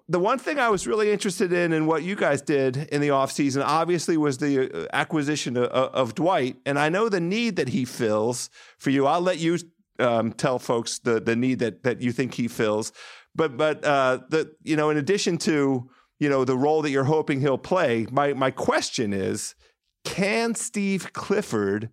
[0.08, 3.00] The one thing I was really interested in and in what you guys did in
[3.00, 6.56] the offseason obviously was the uh, acquisition of, of, Dwight.
[6.66, 9.06] And I know the need that he fills for you.
[9.06, 9.58] I'll let you
[10.00, 12.92] um, tell folks the, the need that, that you think he fills.
[13.36, 17.04] But, but uh, the, you know, in addition to, you know, the role that you're
[17.04, 19.54] hoping he'll play, my, my question is,
[20.04, 21.90] can Steve Clifford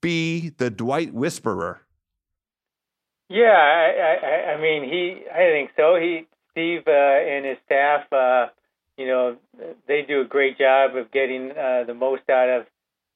[0.00, 1.80] be the Dwight Whisperer?
[3.28, 5.96] Yeah, I, I, I mean, he, I think so.
[5.96, 8.46] He, Steve, uh, and his staff, uh,
[8.96, 9.36] you know,
[9.88, 12.66] they do a great job of getting uh, the most out of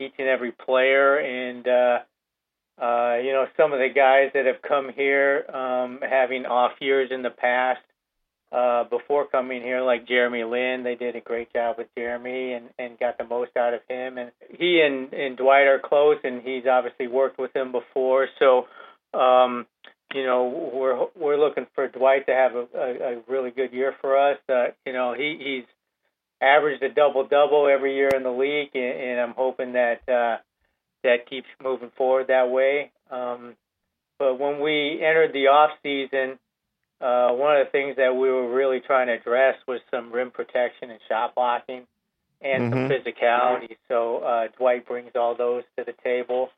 [0.00, 1.98] each and every player, and uh,
[2.82, 7.10] uh, you know, some of the guys that have come here, um, having off years
[7.12, 7.80] in the past,
[8.50, 10.82] uh, before coming here, like Jeremy Lin.
[10.82, 14.18] They did a great job with Jeremy and, and got the most out of him.
[14.18, 18.28] And he and, and Dwight are close, and he's obviously worked with him before.
[18.38, 18.66] So,
[19.18, 19.66] um,
[20.14, 23.94] you know, we're we're looking for Dwight to have a, a, a really good year
[24.00, 24.38] for us.
[24.48, 25.64] Uh, you know, he he's
[26.40, 30.38] averaged a double double every year in the league, and, and I'm hoping that uh,
[31.04, 32.90] that keeps moving forward that way.
[33.10, 33.56] Um,
[34.18, 36.38] but when we entered the off season
[37.00, 40.30] uh, one of the things that we were really trying to address was some rim
[40.30, 41.86] protection and shot blocking
[42.40, 42.72] and mm-hmm.
[42.72, 43.76] some physicality.
[43.88, 46.50] So uh, Dwight brings all those to the table.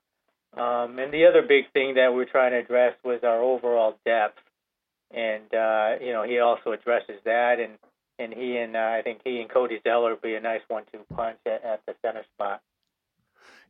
[0.57, 4.39] Um, and the other big thing that we're trying to address was our overall depth.
[5.13, 7.61] And, uh, you know, he also addresses that.
[7.61, 7.79] And,
[8.19, 10.85] and he and uh, I think he and Cody Zeller would be a nice one
[10.93, 12.63] two punch at, at the center spot.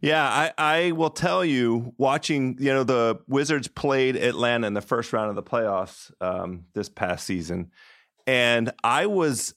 [0.02, 4.80] Yeah, I, I will tell you, watching, you know, the Wizards played Atlanta in the
[4.80, 7.70] first round of the playoffs um, this past season.
[8.26, 9.54] And I was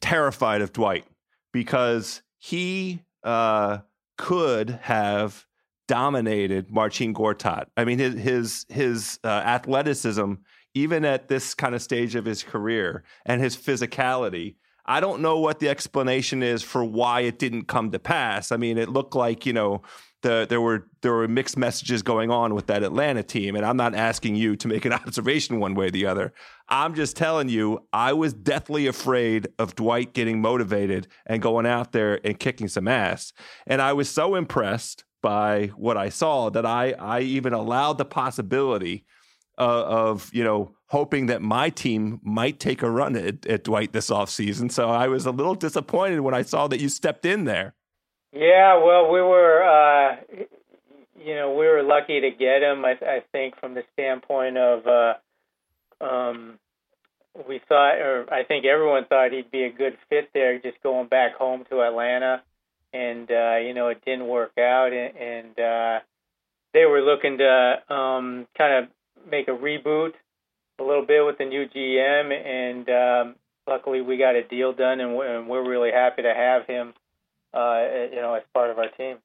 [0.00, 1.06] terrified of Dwight
[1.52, 3.78] because he uh,
[4.16, 5.46] could have
[5.88, 7.66] dominated Marcin Gortat.
[7.76, 10.34] I mean, his his, his uh, athleticism,
[10.72, 14.54] even at this kind of stage of his career, and his physicality
[14.90, 18.50] I don't know what the explanation is for why it didn't come to pass.
[18.50, 19.82] I mean, it looked like, you know,
[20.22, 23.76] the, there were there were mixed messages going on with that Atlanta team, and I'm
[23.76, 26.32] not asking you to make an observation one way or the other.
[26.68, 31.92] I'm just telling you, I was deathly afraid of Dwight getting motivated and going out
[31.92, 33.32] there and kicking some ass,
[33.68, 38.04] and I was so impressed by what I saw that I I even allowed the
[38.04, 39.04] possibility
[39.60, 43.92] uh, of you know hoping that my team might take a run at, at Dwight
[43.92, 44.72] this offseason.
[44.72, 47.74] So I was a little disappointed when I saw that you stepped in there.
[48.32, 50.16] Yeah, well, we were, uh,
[51.24, 52.84] you know, we were lucky to get him.
[52.84, 55.14] I, I think from the standpoint of, uh,
[56.04, 56.58] um,
[57.48, 61.06] we thought, or I think everyone thought he'd be a good fit there, just going
[61.06, 62.42] back home to Atlanta,
[62.92, 66.00] and uh, you know, it didn't work out, and, and uh,
[66.72, 68.90] they were looking to um, kind of
[69.28, 70.12] make a reboot
[70.78, 75.00] a little bit with the new GM, and um, luckily we got a deal done,
[75.00, 76.94] and we're, really happy to have him,
[77.54, 79.18] uh, you know, as part of our team.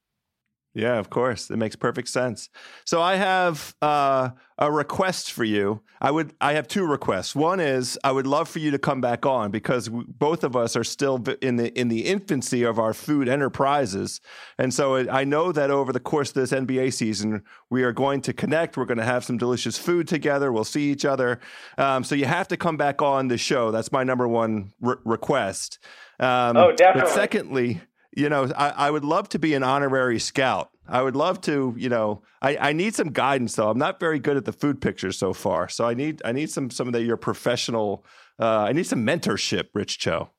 [0.75, 1.49] Yeah, of course.
[1.49, 2.49] It makes perfect sense.
[2.83, 5.81] So I have uh, a request for you.
[6.01, 7.33] I would I have two requests.
[7.33, 10.57] One is I would love for you to come back on because we, both of
[10.57, 14.19] us are still in the in the infancy of our food enterprises.
[14.59, 17.93] And so it, I know that over the course of this NBA season, we are
[17.93, 18.75] going to connect.
[18.75, 20.51] We're going to have some delicious food together.
[20.51, 21.39] We'll see each other.
[21.77, 23.71] Um, so you have to come back on the show.
[23.71, 25.79] That's my number one re- request.
[26.19, 27.01] Um, oh, definitely.
[27.01, 27.81] But secondly,
[28.15, 30.69] you know, I, I would love to be an honorary scout.
[30.87, 33.69] I would love to, you know, I, I need some guidance though.
[33.69, 35.67] I'm not very good at the food pictures so far.
[35.67, 38.05] So I need I need some some of the, your professional
[38.39, 40.29] uh, I need some mentorship, Rich Cho.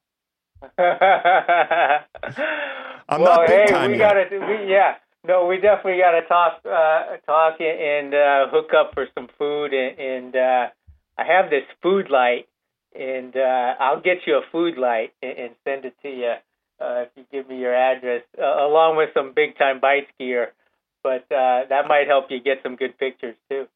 [0.78, 0.90] I'm
[3.20, 4.96] well, not big hey, time we gotta we, yeah.
[5.26, 9.72] No, we definitely got to talk, uh, talk and uh, hook up for some food.
[9.72, 10.68] And, and uh,
[11.18, 12.46] I have this food light,
[12.94, 16.34] and uh, I'll get you a food light and, and send it to you
[16.80, 20.52] uh, if you give me your address, uh, along with some big time bites gear.
[21.02, 23.66] But uh, that might help you get some good pictures too.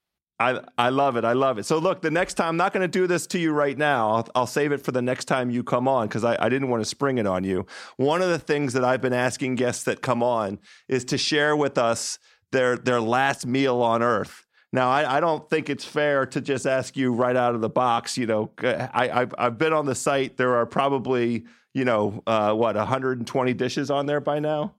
[0.41, 1.25] I, I love it.
[1.25, 1.67] I love it.
[1.67, 4.11] So look, the next time I'm not going to do this to you right now.
[4.11, 6.71] I'll, I'll save it for the next time you come on because I, I didn't
[6.71, 7.67] want to spring it on you.
[7.99, 10.59] One of the things that I've been asking guests that come on
[10.89, 12.19] is to share with us
[12.53, 14.47] their their last meal on Earth.
[14.73, 17.69] Now, I, I, don't think it's fair to just ask you right out of the
[17.69, 18.17] box.
[18.17, 20.37] You know, I, I've, I've been on the site.
[20.37, 24.75] There are probably you know, uh, what 120 dishes on there by now,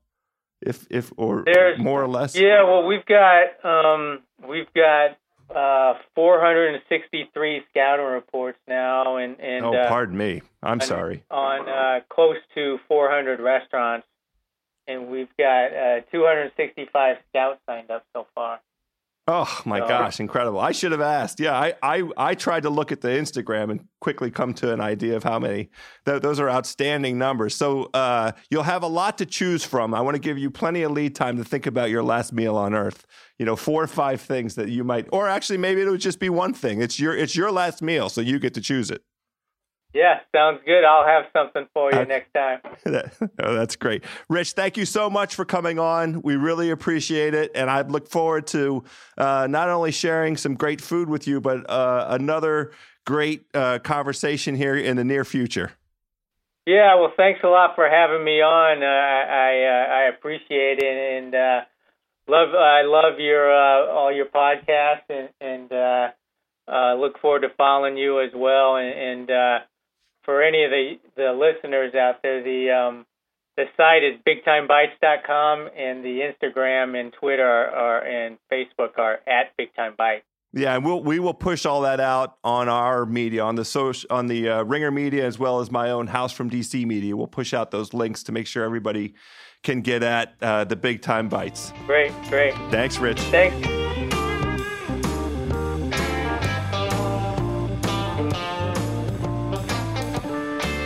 [0.62, 2.36] if if or There's- more or less.
[2.36, 5.18] Yeah, well, we've got um, we've got
[5.56, 10.42] uh, 463 scouting reports now, and and oh, uh, pardon me.
[10.64, 11.24] I'm on- sorry.
[11.32, 14.08] on uh, close to 400 restaurants,
[14.88, 18.60] and we've got uh, 265 scouts signed up so far.
[19.28, 20.60] Oh my So- gosh, incredible!
[20.60, 21.40] I should have asked.
[21.40, 24.82] Yeah, I, I I tried to look at the Instagram and quickly come to an
[24.82, 25.70] idea of how many.
[26.06, 27.56] Th- those are outstanding numbers.
[27.56, 29.94] So uh, you'll have a lot to choose from.
[29.94, 32.56] I want to give you plenty of lead time to think about your last meal
[32.58, 33.06] on Earth.
[33.38, 36.20] You know, four or five things that you might, or actually maybe it would just
[36.20, 36.82] be one thing.
[36.82, 39.04] It's your it's your last meal, so you get to choose it.
[39.94, 40.86] Yeah, sounds good.
[40.86, 42.60] I'll have something for you Uh, next time.
[42.86, 44.04] That- oh, that's great.
[44.30, 46.22] Rich, thank you so much for coming on.
[46.22, 47.52] We really appreciate it.
[47.56, 48.84] And I look forward to
[49.18, 52.72] uh, not only sharing some great food with you, but uh, another
[53.06, 55.72] great uh, conversation here in the near future.
[56.66, 58.84] Yeah, well, thanks a lot for having me on.
[58.84, 61.62] Uh, I uh, I appreciate it, and uh,
[62.28, 66.08] love I love your uh, all your podcasts, and and uh,
[66.72, 68.76] uh, look forward to following you as well.
[68.76, 69.60] And, and uh,
[70.24, 73.06] for any of the the listeners out there, the um,
[73.58, 79.56] the site is bigtimebites.com, and the Instagram and Twitter are, are and Facebook are at
[79.58, 80.26] Big Time Bites.
[80.54, 84.08] Yeah, and we'll we will push all that out on our media, on the social,
[84.12, 87.16] on the uh, Ringer media, as well as my own House from DC media.
[87.16, 89.14] We'll push out those links to make sure everybody
[89.64, 91.72] can get at uh, the big time bites.
[91.86, 92.54] Great, great.
[92.70, 93.22] Thanks, Rich.
[93.22, 94.01] Thanks.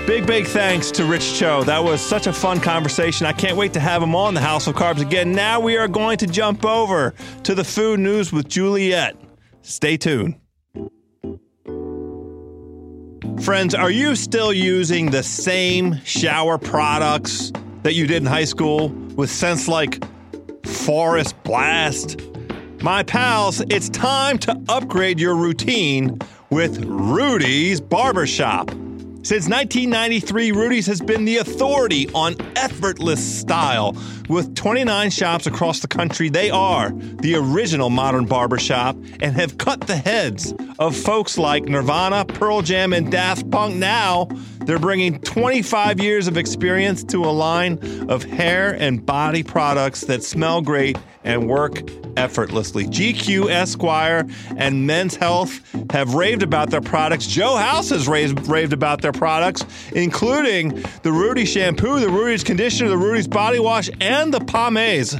[0.07, 1.63] Big, big thanks to Rich Cho.
[1.63, 3.25] That was such a fun conversation.
[3.25, 5.31] I can't wait to have him on the House of Carbs again.
[5.31, 9.15] Now we are going to jump over to the food news with Juliet.
[9.63, 10.35] Stay tuned.
[13.41, 18.89] Friends, are you still using the same shower products that you did in high school
[19.15, 20.05] with scents like
[20.67, 22.21] Forest Blast?
[22.83, 26.19] My pals, it's time to upgrade your routine
[26.51, 28.69] with Rudy's Barbershop.
[29.25, 33.97] Since 1993, Rudy's has been the authority on effortless style.
[34.29, 39.81] With 29 shops across the country, they are the original modern barbershop and have cut
[39.81, 43.77] the heads of folks like Nirvana, Pearl Jam, and Daft Punk.
[43.77, 44.27] Now,
[44.59, 50.23] they're bringing 25 years of experience to a line of hair and body products that
[50.23, 51.81] smell great and work
[52.15, 52.85] effortlessly.
[52.85, 55.59] GQ, Esquire, and Men's Health
[55.91, 57.27] have raved about their products.
[57.27, 62.89] Joe House has raved, raved about their products, including the Rudy shampoo, the Rudy's conditioner,
[62.89, 65.17] the Rudy's body wash, and the pomades.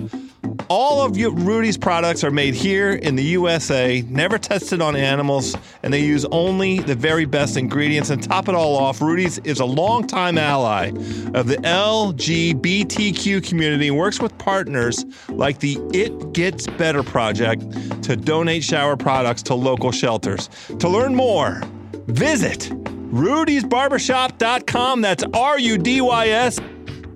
[0.67, 5.93] All of Rudy's products are made here in the USA, never tested on animals, and
[5.93, 8.10] they use only the very best ingredients.
[8.10, 10.88] And top it all off, Rudy's is a longtime ally
[11.34, 18.15] of the LGBTQ community and works with partners like the It Gets Better Project to
[18.15, 20.49] donate shower products to local shelters.
[20.79, 21.62] To learn more,
[22.08, 22.71] visit
[23.12, 25.01] rudysbarbershop.com.
[25.01, 26.60] That's R U D Y S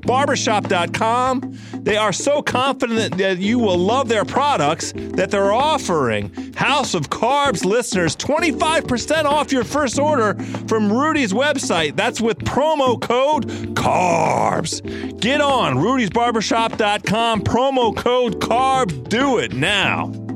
[0.10, 1.56] barbershop.com.
[1.84, 7.12] They are so confident that you will love their products that they're offering House of
[7.12, 10.34] Carbs listeners 25% off your first order
[10.68, 11.96] from Rudy's website.
[11.96, 15.20] That's with promo code CARBS.
[15.20, 19.10] Get on rudysbarbershop.com, promo code CARBS.
[19.10, 20.29] Do it now.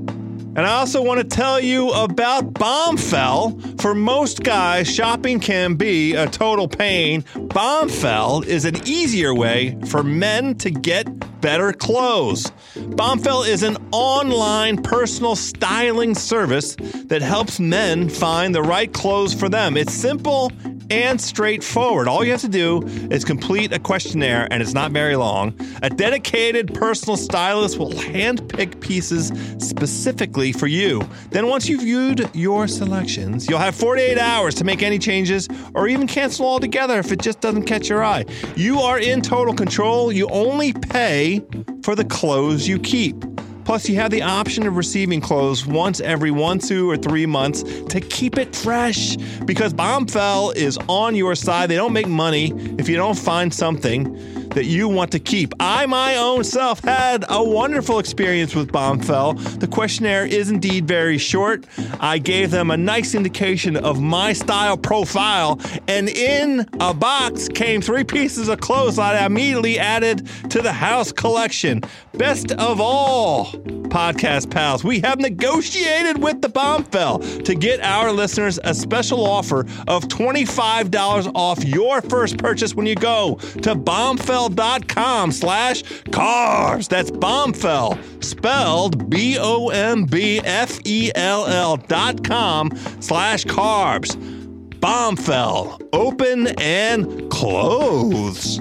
[0.55, 3.81] And I also want to tell you about Bombfell.
[3.81, 7.23] For most guys, shopping can be a total pain.
[7.23, 11.07] Bombfell is an easier way for men to get
[11.41, 12.51] better clothes.
[12.75, 16.75] Bombfell is an online personal styling service
[17.07, 19.75] that helps men find the right clothes for them.
[19.75, 20.51] It's simple
[20.89, 22.07] and straightforward.
[22.07, 25.53] All you have to do is complete a questionnaire, and it's not very long.
[25.81, 31.07] A dedicated personal stylist will handpick pieces specifically for you.
[31.31, 35.87] Then, once you've viewed your selections, you'll have 48 hours to make any changes or
[35.87, 38.25] even cancel altogether if it just doesn't catch your eye.
[38.55, 40.11] You are in total control.
[40.11, 41.41] You only pay
[41.83, 43.23] for the clothes you keep.
[43.65, 47.64] Plus, you have the option of receiving clothes once every one, two, or three months
[47.89, 49.16] to keep it fresh.
[49.45, 51.70] Because Bombfell is on your side.
[51.70, 55.53] They don't make money if you don't find something that you want to keep.
[55.59, 59.59] I, my own self, had a wonderful experience with Bombfell.
[59.59, 61.66] The questionnaire is indeed very short.
[61.99, 67.82] I gave them a nice indication of my style profile, and in a box came
[67.82, 71.82] three pieces of clothes that I immediately added to the house collection.
[72.14, 73.53] Best of all,
[73.89, 79.62] podcast pals, we have negotiated with the Bombfell to get our listeners a special offer
[79.88, 86.88] of $25 off your first purchase when you go to bombfell.com slash carbs.
[86.88, 89.78] That's Bombfell, spelled B-O-M-B-F-E-L-L
[91.78, 94.16] dot com slash carbs.
[94.80, 98.60] Bombfell, open and close.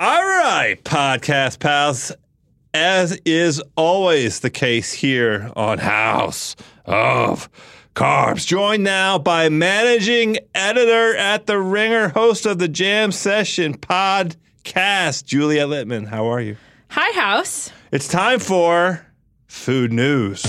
[0.00, 2.10] All right, podcast pals.
[2.72, 7.50] As is always the case here on House of
[7.94, 15.24] Carbs, joined now by managing editor at The Ringer, host of the Jam Session podcast,
[15.26, 16.06] Juliet Litman.
[16.08, 16.56] How are you?
[16.90, 17.70] Hi, House.
[17.92, 19.04] It's time for
[19.48, 20.42] food news.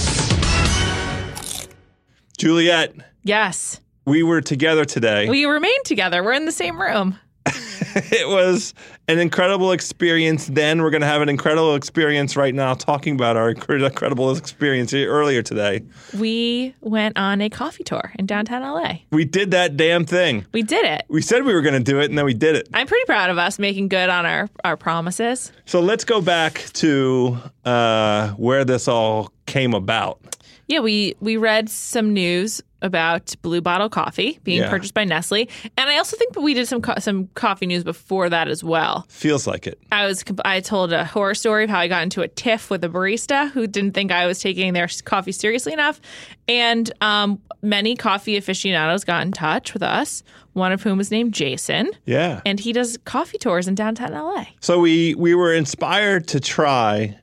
[2.38, 2.93] Juliet,
[3.24, 3.82] Yes.
[4.06, 5.28] we were together today.
[5.28, 6.24] We remain together.
[6.24, 7.20] We're in the same room.
[7.96, 8.74] it was
[9.08, 10.82] an incredible experience then.
[10.82, 15.42] We're going to have an incredible experience right now talking about our incredible experience earlier
[15.42, 15.84] today.
[16.18, 19.00] We went on a coffee tour in downtown LA.
[19.12, 20.46] We did that damn thing.
[20.54, 21.06] We did it.
[21.10, 22.70] We said we were going to do it and then we did it.
[22.74, 25.52] I'm pretty proud of us making good on our, our promises.
[25.66, 30.20] So let's go back to uh, where this all came about.
[30.68, 34.70] Yeah, we we read some news about Blue Bottle Coffee being Yeah.
[34.70, 38.30] purchased by Nestle, and I also think we did some co- some coffee news before
[38.30, 39.06] that as well.
[39.10, 39.80] Feels like it.
[39.92, 42.84] I was I told a horror story of how I got into a tiff with
[42.84, 46.02] a barista who didn't think I was taking their coffee seriously enough,
[46.48, 50.24] and um, many coffee aficionados got in touch with us.
[50.54, 52.42] One of whom was named Jason, Yeah.
[52.46, 54.48] and he does coffee tours in downtown LA.
[54.60, 57.18] So we we were inspired to try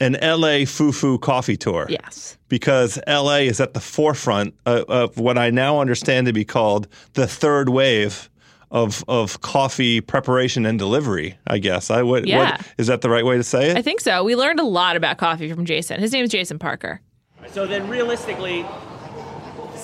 [0.00, 1.86] an LA Fufu coffee tour.
[1.88, 6.44] Yes, because LA is at the forefront of, of what I now understand to be
[6.44, 8.30] called the third wave
[8.70, 11.38] of of coffee preparation and delivery.
[11.46, 12.26] I guess I would.
[12.26, 12.52] Yeah.
[12.52, 13.76] What, is that the right way to say it?
[13.76, 14.24] I think so.
[14.24, 16.00] We learned a lot about coffee from Jason.
[16.00, 17.00] His name is Jason Parker.
[17.50, 18.93] So then realistically, the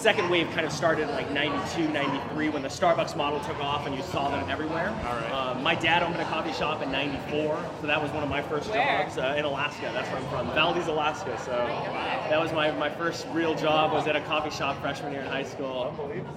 [0.01, 3.87] second wave kind of started in like 92, 93 when the Starbucks model took off
[3.87, 4.89] and you saw them everywhere.
[4.89, 5.31] All right.
[5.31, 8.41] Um, my dad opened a coffee shop in 94, so that was one of my
[8.41, 9.91] first jobs uh, in Alaska.
[9.93, 11.39] That's where I'm from, Valdez, Alaska.
[11.45, 15.21] So that was my, my first real job was at a coffee shop freshman year
[15.21, 15.95] in high school.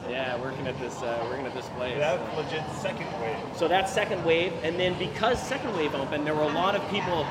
[0.09, 1.97] Yeah, working at this uh, working at this place.
[1.97, 3.37] That's legit second wave.
[3.55, 6.85] So that's second wave, and then because second wave opened, there were a lot of
[6.89, 7.25] people.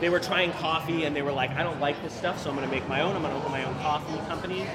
[0.00, 2.56] They were trying coffee, and they were like, "I don't like this stuff, so I'm
[2.56, 3.16] going to make my own.
[3.16, 4.66] I'm going to open my own coffee company."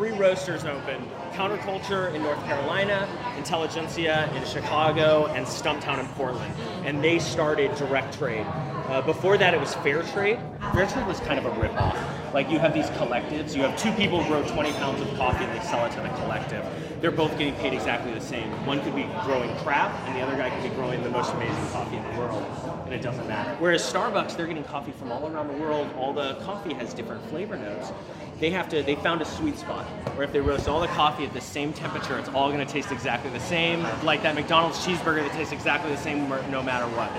[0.00, 6.54] Three roasters opened: Counterculture in North Carolina, Intelligentsia in Chicago, and Stumptown in Portland.
[6.86, 8.46] And they started direct trade.
[8.88, 10.38] Uh, before that, it was fair trade.
[10.72, 12.32] Fair trade was kind of a ripoff.
[12.32, 13.54] Like you have these collectives.
[13.54, 16.08] You have two people grow 20 pounds of coffee, and they sell it to the
[16.20, 16.64] collective.
[17.02, 18.50] They're both getting paid exactly the same.
[18.64, 21.68] One could be growing crap, and the other guy could be growing the most amazing
[21.72, 22.42] coffee in the world,
[22.86, 23.54] and it doesn't matter.
[23.58, 25.90] Whereas Starbucks, they're getting coffee from all around the world.
[25.98, 27.92] All the coffee has different flavor notes.
[28.40, 28.82] They have to.
[28.82, 29.84] They found a sweet spot
[30.16, 32.72] where if they roast all the coffee at the same temperature, it's all going to
[32.72, 33.82] taste exactly the same.
[34.02, 37.10] Like that McDonald's cheeseburger that tastes exactly the same no matter what.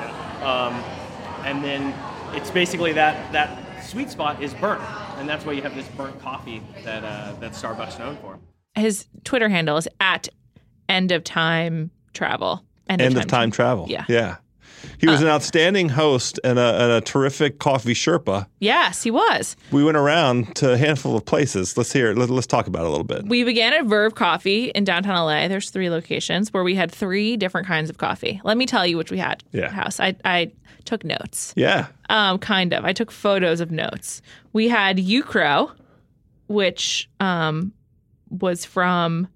[0.43, 0.74] Um,
[1.45, 1.93] and then
[2.36, 4.82] it's basically that that sweet spot is burnt,
[5.17, 8.39] and that's why you have this burnt coffee that uh, that Starbucks known for.
[8.76, 10.28] His Twitter handle is at
[10.89, 12.63] end of time travel.
[12.89, 13.86] End of time travel.
[13.88, 14.05] Yeah.
[14.09, 14.38] Yeah.
[14.99, 18.47] He was an outstanding host and a, and a terrific coffee Sherpa.
[18.59, 19.55] Yes, he was.
[19.71, 21.77] We went around to a handful of places.
[21.77, 22.13] Let's hear.
[22.13, 23.25] Let, let's talk about it a little bit.
[23.25, 25.47] We began at Verve Coffee in downtown LA.
[25.47, 28.41] There's three locations where we had three different kinds of coffee.
[28.43, 29.43] Let me tell you which we had.
[29.51, 29.69] Yeah.
[29.69, 29.99] House.
[29.99, 30.51] I, I
[30.86, 31.53] took notes.
[31.55, 31.88] Yeah.
[32.09, 32.86] Um, kind of.
[32.86, 34.21] I took photos of notes.
[34.53, 35.71] We had Ukro,
[36.47, 37.73] which um,
[38.29, 39.27] was from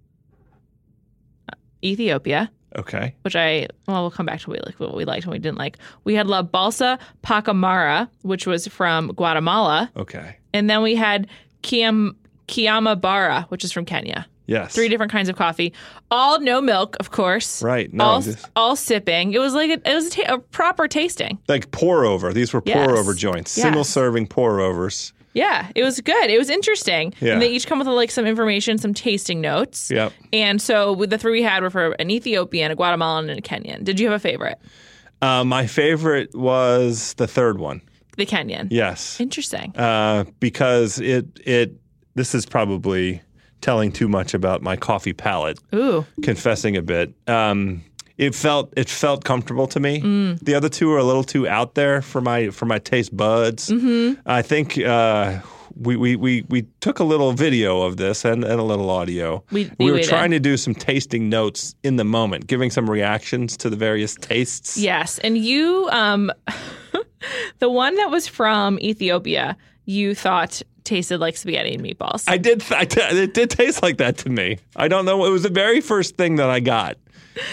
[1.83, 3.15] Ethiopia, Okay.
[3.21, 5.39] which I well we'll come back to what we, like, what we liked and we
[5.39, 5.77] didn't like.
[6.03, 10.37] We had La Bolsa Pacamara, which was from Guatemala, Okay.
[10.53, 11.27] and then we had
[11.63, 12.15] Kiam
[12.47, 14.25] Kiamabara, which is from Kenya.
[14.47, 14.75] Yes.
[14.75, 15.73] Three different kinds of coffee,
[16.11, 17.63] all no milk, of course.
[17.63, 17.91] Right.
[17.91, 19.33] No, all, just- all sipping.
[19.33, 21.39] It was like a, it was a, ta- a proper tasting.
[21.47, 22.31] like pour over.
[22.31, 22.75] These were Yes.
[22.85, 23.63] pour over joints, Yes.
[23.65, 25.13] single serving pour overs.
[25.35, 26.29] Yeah, it was good.
[26.31, 27.13] It was interesting.
[27.19, 27.33] Yeah.
[27.33, 29.91] And they each come with like some information, some tasting notes.
[29.91, 30.13] Yep.
[30.33, 33.41] And so with the three we had were for an Ethiopian, a Guatemalan, and a
[33.41, 33.83] Kenyan.
[33.83, 34.57] Did you have a favorite?
[35.21, 37.81] Uh, my favorite was the third one.
[38.17, 38.69] The Kenyan.
[38.71, 39.19] Yes.
[39.19, 39.75] Interesting.
[39.77, 41.73] uh, because it it
[42.15, 43.21] this is probably
[43.59, 45.59] telling too much about my coffee palate.
[45.73, 46.05] Ooh.
[46.23, 47.83] Confessing a bit, um,
[48.17, 50.01] it felt it felt comfortable to me.
[50.01, 50.39] Mm.
[50.39, 53.69] The other two are a little too out there for my for my taste buds.
[53.69, 54.21] Mm-hmm.
[54.25, 55.39] I think uh,
[55.77, 59.43] we, we we we took a little video of this and, and a little audio.
[59.51, 62.89] We- we we were trying to do some tasting notes in the moment, giving some
[62.89, 64.77] reactions to the various tastes.
[64.77, 66.31] Yes, and you, um,
[67.59, 72.23] the one that was from Ethiopia, you thought tasted like spaghetti and meatballs.
[72.27, 72.63] I did.
[72.71, 74.59] I did- it did taste like that to me.
[74.75, 75.25] I don't know.
[75.25, 76.97] It was the very first thing that I got.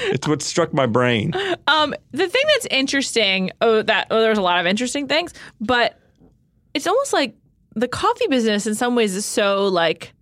[0.04, 1.32] It's what struck my brain.
[1.66, 5.98] Um, the thing that's interesting, oh, that oh, there's a lot of interesting things, but
[6.74, 7.34] it's almost like
[7.74, 10.12] the coffee business in some ways is so like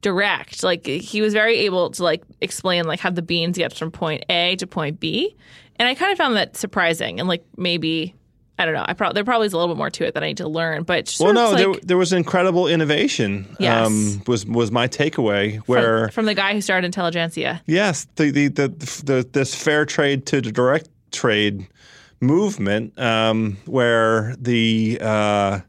[0.00, 0.62] direct.
[0.62, 4.24] Like he was very able to like explain like how the beans get from point
[4.28, 5.36] A to point B,
[5.76, 8.14] and I kind of found that surprising and like maybe.
[8.58, 8.84] I don't know.
[8.86, 10.48] I probably there probably is a little bit more to it that I need to
[10.48, 13.46] learn, but Well, no, like there, there was incredible innovation.
[13.50, 14.18] um, Yes.
[14.26, 15.54] was was my takeaway.
[15.56, 17.62] from, Where from the guy who started Intelligentsia.
[17.66, 18.68] Yes, the the, the
[19.04, 21.66] the this fair trade to direct trade
[22.20, 25.60] movement, um, where the uh,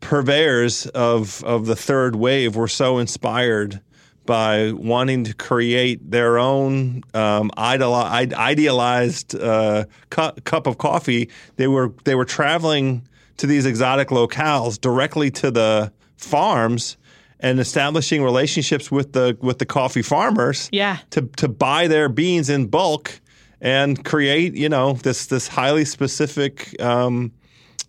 [0.00, 3.80] purveyors of of the third wave were so inspired
[4.26, 11.28] by wanting to create their own um, idealized uh, cu- cup of coffee.
[11.56, 13.06] They were they were traveling
[13.38, 16.96] to these exotic locales directly to the farms
[17.40, 20.98] and establishing relationships with the with the coffee farmers Yeah.
[21.10, 23.20] to to buy their beans in bulk
[23.60, 27.32] and create you know this this highly specific um,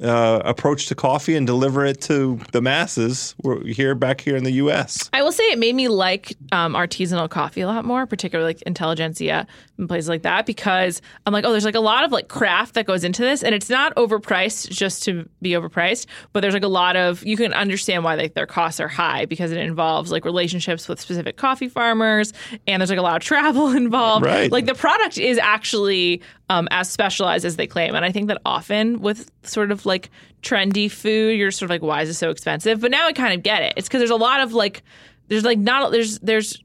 [0.02, 4.44] uh, approach to coffee and deliver it to the masses We're here back here in
[4.44, 5.10] the U.S.
[5.14, 8.62] I will say it made me like um, artisanal coffee a lot more, particularly like
[8.64, 12.28] Intelligentsia and places like that, because I'm like, oh, there's like a lot of like
[12.28, 16.54] craft that goes into this, and it's not overpriced just to be overpriced, but there's
[16.54, 19.58] like a lot of you can understand why like their costs are high because it
[19.58, 22.34] involves like relationships with specific coffee farmers,
[22.68, 24.26] and there's like a lot of travel involved.
[24.26, 24.52] Right.
[24.52, 28.42] Like the product is actually um, as specialized as they claim, and I think that
[28.46, 30.10] often with sort of like
[30.42, 32.80] trendy food, you're sort of like, why is it so expensive?
[32.82, 33.74] But now I kind of get it.
[33.76, 34.84] It's because there's a lot of like
[35.28, 36.62] there's like not there's there's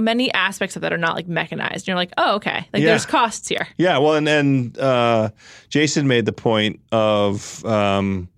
[0.00, 1.82] many aspects of that are not like mechanized.
[1.82, 2.66] And you're like, oh, okay.
[2.72, 2.86] Like Yeah.
[2.90, 3.68] there's costs here.
[3.76, 5.30] Yeah, well, and and uh,
[5.68, 8.28] Jason made the point of um,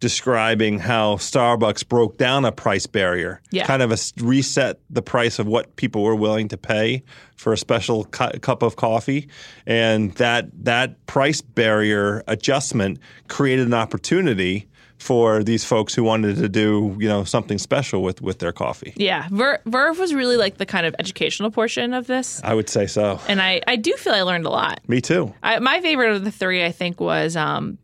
[0.00, 3.66] describing how Starbucks broke down a price barrier, Yeah.
[3.66, 7.02] kind of a, reset the price of what people were willing to pay
[7.36, 9.28] for a special cu- cup of coffee,
[9.66, 14.66] and that that price barrier adjustment created an opportunity
[14.98, 18.92] for these folks who wanted to do you know something special with with their coffee.
[18.96, 19.28] Yeah.
[19.30, 22.40] Ver- Verve was really like the kind of educational portion of this.
[22.42, 23.20] I would say so.
[23.28, 24.80] And I, I do feel I learned a lot.
[24.88, 25.32] Me too.
[25.42, 27.78] I, my favorite of the three, I think, was um,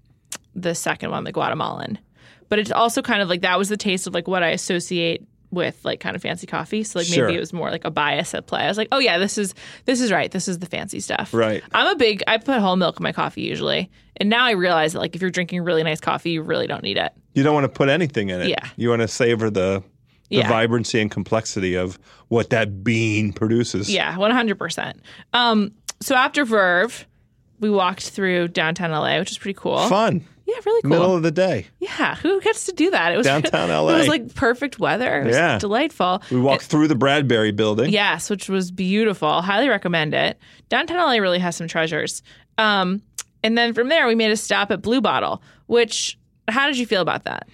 [0.56, 1.98] the second one, the Guatemalan.
[2.54, 5.26] But it's also kind of like that was the taste of like what I associate
[5.50, 6.84] with like kind of fancy coffee.
[6.84, 7.28] So like maybe Sure.
[7.28, 8.60] it was more like a bias at play.
[8.62, 9.54] I was like, oh yeah, this is
[9.86, 10.30] this is right.
[10.30, 11.34] This is the fancy stuff.
[11.34, 11.64] Right.
[11.72, 12.22] I'm a big.
[12.28, 15.20] I put whole milk in my coffee usually, and now I realize that like if
[15.20, 17.12] you're drinking really nice coffee, you really don't need it.
[17.34, 18.48] You don't want to put anything in it.
[18.50, 18.68] Yeah.
[18.76, 19.82] You want to savor the
[20.30, 20.48] the Yeah.
[20.48, 21.98] vibrancy and complexity of
[22.28, 23.92] what that bean produces.
[23.92, 25.00] Yeah, one hundred percent.
[25.32, 27.04] Um, so after Verve,
[27.60, 29.78] we walked through downtown LA, which is pretty cool.
[29.88, 30.24] Fun.
[30.46, 30.90] Yeah, really cool.
[30.90, 31.66] Middle of the day.
[31.78, 33.12] Yeah, who gets to do that?
[33.12, 33.88] It was Downtown LA.
[33.94, 35.22] It was like perfect weather.
[35.22, 35.58] It was Yeah.
[35.58, 36.22] delightful.
[36.30, 37.90] We walked through the Bradbury building.
[37.90, 39.40] Yes, which was beautiful.
[39.40, 40.38] Highly recommend it.
[40.68, 42.22] Downtown LA really has some treasures.
[42.58, 43.00] Um,
[43.42, 45.42] and then from there, we made a stop at Blue Bottle.
[45.66, 46.18] Which,
[46.48, 47.48] how did you feel about that?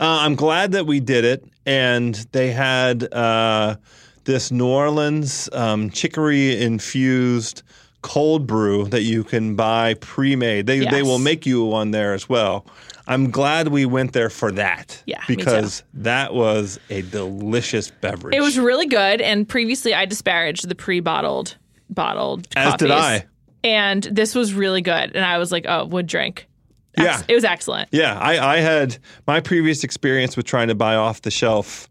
[0.00, 1.44] Uh, I'm glad that we did it.
[1.66, 3.76] And they had uh,
[4.24, 7.62] this New Orleans um, chicory infused
[8.02, 10.66] cold brew that you can buy pre made.
[10.66, 12.66] They, they will make you one there as well.
[13.06, 15.02] I'm glad we went there for that.
[15.06, 15.22] Yeah.
[15.26, 18.34] Because that was a delicious beverage.
[18.34, 19.20] It was really good.
[19.22, 21.56] And previously, I disparaged the pre-bottled
[21.90, 22.46] bottled.
[22.54, 22.90] As did.
[22.90, 23.26] I.
[23.64, 25.16] And this was really good.
[25.16, 26.46] And I was like, oh, would drink.
[26.96, 27.22] Yeah.
[27.28, 27.88] it was excellent.
[27.92, 31.88] Yeah, I, I had my previous experience with trying to buy off the shelf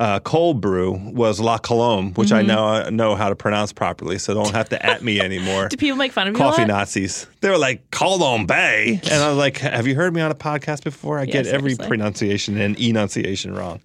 [0.00, 2.50] uh, cold brew was La Colombe, which Mm-hmm.
[2.50, 5.68] I now know how to pronounce properly, so don't have to at me anymore.
[5.70, 6.64] Do people make fun of a Coffee?
[6.64, 7.26] Nazis.
[7.42, 10.34] They were like Colombe Bay, and I was like, "Have you heard me on a
[10.34, 11.18] podcast before?
[11.18, 11.86] I get every seriously.
[11.86, 13.80] pronunciation and enunciation wrong."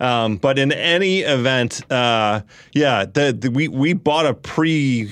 [0.00, 2.40] Um, but in any event, uh,
[2.72, 5.08] yeah, the, the, we we bought a pre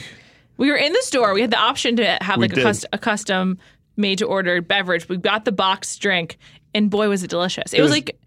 [0.57, 1.35] We were in the store.
[1.35, 3.59] We had the option to have like a, cust- a custom
[3.97, 5.09] made to order beverage.
[5.09, 6.37] We got the boxed drink,
[6.75, 7.73] and boy, was it delicious!
[7.73, 8.19] It, was, was- like,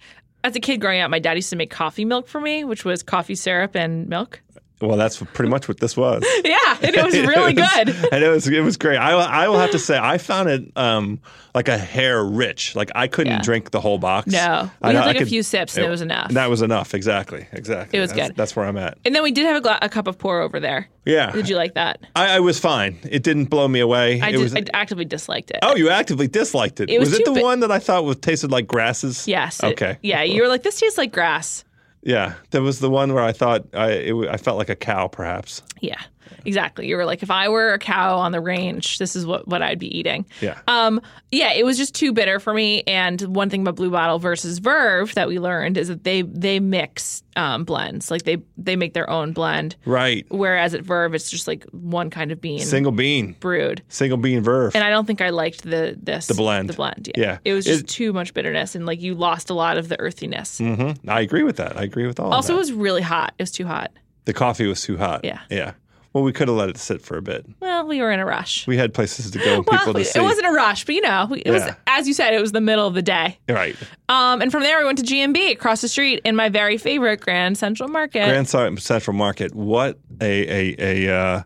[0.44, 2.86] as a kid growing up, my dad used to make coffee milk for me, which
[2.86, 4.42] was coffee syrup and milk.
[4.82, 6.24] Well, that's pretty much what this was.
[6.44, 7.90] Yeah, and it was really It was- good.
[8.14, 8.98] and it was it was great.
[8.98, 11.20] I I will have to say I found it um
[11.54, 12.76] like a hair rich.
[12.76, 13.42] Like I couldn't Yeah.
[13.42, 14.28] drink the whole box.
[14.28, 14.72] No.
[14.82, 16.32] We I, had, I like, a could- few sips and it was enough.
[16.32, 16.94] That was enough.
[16.94, 17.46] Exactly.
[17.52, 17.98] Exactly.
[17.98, 18.38] It was That's- good.
[18.38, 18.98] That's where I'm at.
[19.06, 20.88] And then we did have a, gla- a cup of pour over there.
[21.06, 21.32] Yeah.
[21.32, 22.00] Did you like that?
[22.16, 22.98] I, I was fine.
[23.04, 24.22] It didn't blow me away.
[24.22, 24.56] I, it did, was.
[24.56, 25.60] I actively disliked it.
[25.62, 26.90] oh, you actively disliked it.
[26.90, 29.28] It was it the bi- one that I thought was tasted like grasses?
[29.28, 29.62] Yes.
[29.62, 29.98] it- Okay.
[30.02, 31.64] yeah, you were like, this tastes like grass.
[32.04, 32.34] Yeah.
[32.52, 35.62] That was the one where I thought I it, I felt like a cow, perhaps.
[35.82, 36.00] Yeah,
[36.46, 36.88] exactly.
[36.88, 39.62] You were like, if I were a cow on the range, this is what, what
[39.62, 40.26] I'd be eating.
[40.42, 40.60] Yeah.
[40.68, 42.84] Um, yeah, it was just too bitter for me.
[42.88, 46.60] And one thing about Blue Bottle versus Verve that we learned is that they they
[46.60, 49.78] mix um, blends, like they they make their own blend.
[49.86, 50.26] Right.
[50.30, 53.38] Whereas at Verve, it's just like one kind of bean Single bean.
[53.40, 53.82] brewed.
[53.88, 54.76] Single bean verve.
[54.76, 56.68] And I don't think I liked the this The blend.
[56.70, 57.24] The blend, yeah.
[57.24, 57.38] Yeah.
[57.46, 59.98] It was just It- too much bitterness, and like you lost a lot of the
[60.02, 60.58] earthiness.
[60.58, 61.78] hmm I agree with that.
[61.78, 63.34] I agree with all Also, it was really hot.
[63.38, 63.92] It was too hot.
[64.26, 65.24] the coffee was too hot.
[65.26, 65.40] Yeah.
[65.50, 65.74] Yeah.
[66.14, 67.46] Well, we could have let it sit for a bit.
[67.62, 68.68] Well, we were in a rush.
[68.68, 70.20] We had places to go and people to see.
[70.20, 72.60] it wasn't a rush, but you know, it was as you said, it was the
[72.60, 73.40] middle of the day.
[73.48, 73.78] right.
[74.10, 77.22] Um, and from there, we went to GMB across the street in my very favorite
[77.22, 78.26] Grand Central Market.
[78.28, 79.56] Grand Central Market.
[79.56, 81.44] What a a a uh,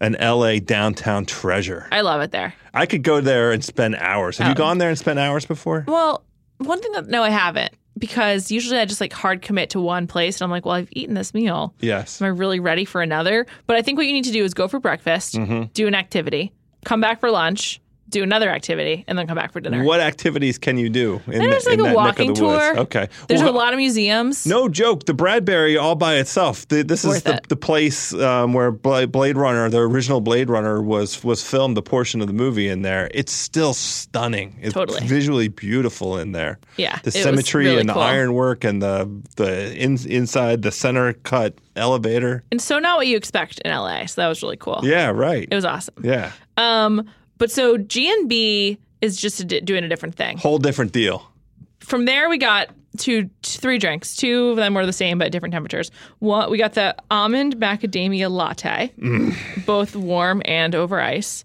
[0.00, 1.88] an LA downtown treasure.
[1.90, 2.54] I love it there.
[2.72, 4.38] I could go there and spend hours.
[4.38, 4.54] Have you Oh.
[4.54, 5.84] gone there and spent hours before?
[5.88, 6.22] Well,
[6.58, 10.06] one thing that no, I haven't because usually I just like hard commit to one
[10.06, 11.74] place, and I'm like, well, I've eaten this meal.
[11.80, 12.20] Yes.
[12.20, 13.46] Am I really ready for another?
[13.66, 15.64] But I think what you need to do is go for breakfast, Mm-hmm.
[15.74, 16.52] do an activity,
[16.84, 19.82] come back for lunch, do another activity, and then come back for dinner.
[19.82, 22.44] What activities can you do in, There's the, like in a walking neck of the
[22.44, 22.64] woods?
[22.64, 22.78] tour.
[22.80, 23.08] Okay.
[23.26, 24.46] There's Well, a lot of museums.
[24.46, 25.06] No joke.
[25.06, 26.68] The Bradbury all by itself.
[26.68, 31.24] The, this is the, the place um, where Blade Runner, the original Blade Runner, was
[31.24, 31.76] was filmed.
[31.76, 33.10] The portion of the movie in there.
[33.12, 34.56] It's still stunning.
[34.62, 35.04] It's Totally.
[35.06, 36.58] visually beautiful in there.
[36.76, 38.02] Yeah, The symmetry really and the cool.
[38.02, 42.44] ironwork and the the in, inside the center cut elevator.
[42.52, 44.06] And so not what you expect in LA.
[44.06, 44.80] So that was really cool.
[44.84, 45.10] Yeah.
[45.10, 45.48] Right.
[45.50, 45.94] It was awesome.
[46.04, 46.32] yeah.
[46.56, 50.38] Um, but so G and B is just a di- doing a different thing.
[50.38, 51.30] Whole different deal.
[51.80, 54.16] From there, we got two, three drinks.
[54.16, 55.90] Two of them were the same but different temperatures.
[56.18, 58.92] One, we got the almond macadamia latte,
[59.66, 61.44] both warm and over ice.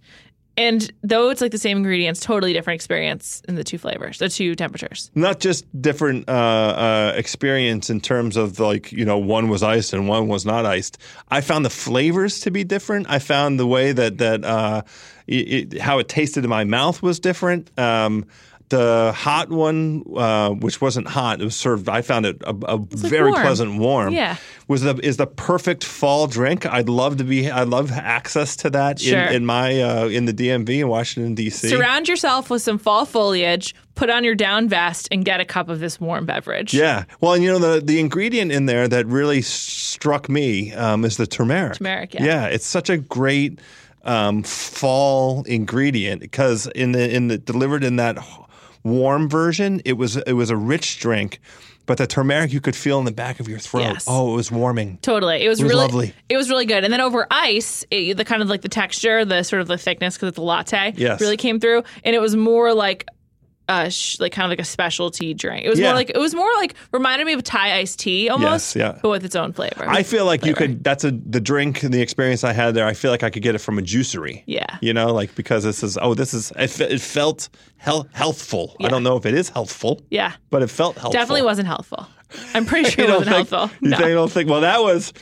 [0.57, 4.27] And though it's like the same ingredients, totally different experience in the two flavors, the
[4.29, 5.09] two temperatures.
[5.15, 9.93] not just different uh, uh, experience in terms of like you know one was iced
[9.93, 10.97] and one was not iced.
[11.29, 13.09] I found the flavors to be different.
[13.09, 14.81] I found the way that that uh,
[15.27, 17.77] it, how it tasted in my mouth was different.
[17.79, 18.25] Um,
[18.69, 21.89] the hot one, uh, which wasn't hot, it was served.
[21.89, 23.41] I found it a, a very warm.
[23.43, 24.13] pleasant warm.
[24.13, 24.37] Yeah.
[24.69, 26.65] was the is the perfect fall drink.
[26.65, 27.51] I'd love to be.
[27.51, 29.19] I'd love access to that Sure.
[29.19, 31.67] in, in my uh, in the DMV in Washington D.C.
[31.67, 35.67] Surround yourself with some fall foliage, put on your down vest, and get a cup
[35.67, 36.73] of this warm beverage.
[36.73, 37.03] Yeah.
[37.19, 41.17] Well, and you know the the ingredient in there that really struck me um, is
[41.17, 41.77] the turmeric.
[41.77, 42.23] Turmeric, yeah.
[42.23, 43.59] Yeah, it's such a great
[44.03, 48.17] um, fall ingredient because in the in the delivered in that
[48.83, 51.39] warm version, it was it was a rich drink,
[51.85, 53.81] but the turmeric you could feel in the back of your throat.
[53.83, 54.05] Yes.
[54.07, 54.97] Oh, it was warming.
[55.01, 55.43] Totally.
[55.43, 56.13] It was, was really lovely.
[56.29, 56.83] It was really good.
[56.83, 59.77] And then over ice, it, the kind of like the texture, the sort of the
[59.77, 61.21] thickness because it's a latte, Yes.
[61.21, 61.83] really came through.
[62.03, 63.07] And it was more like
[63.71, 65.65] uh sh- like kind of like a specialty drink.
[65.65, 65.87] It was Yeah.
[65.87, 68.99] more like it was more like reminded me of Thai iced tea almost, yeah.
[69.01, 69.85] but with its own flavor.
[69.87, 70.83] I feel like you could.
[70.83, 72.85] That's a the drink and the experience I had there.
[72.85, 74.43] I feel like I could get it from a juicery.
[74.45, 74.77] Yeah.
[74.81, 78.75] You know, like because this is oh this is it, it felt health, healthful.
[78.81, 81.11] I don't know if it is healthful, yeah, but it felt healthful.
[81.13, 82.07] definitely wasn't healthful.
[82.53, 83.77] I'm pretty sure it wasn't think, helpful.
[83.81, 83.97] You No.
[83.97, 84.49] think, don't think?
[84.49, 85.13] Well, that was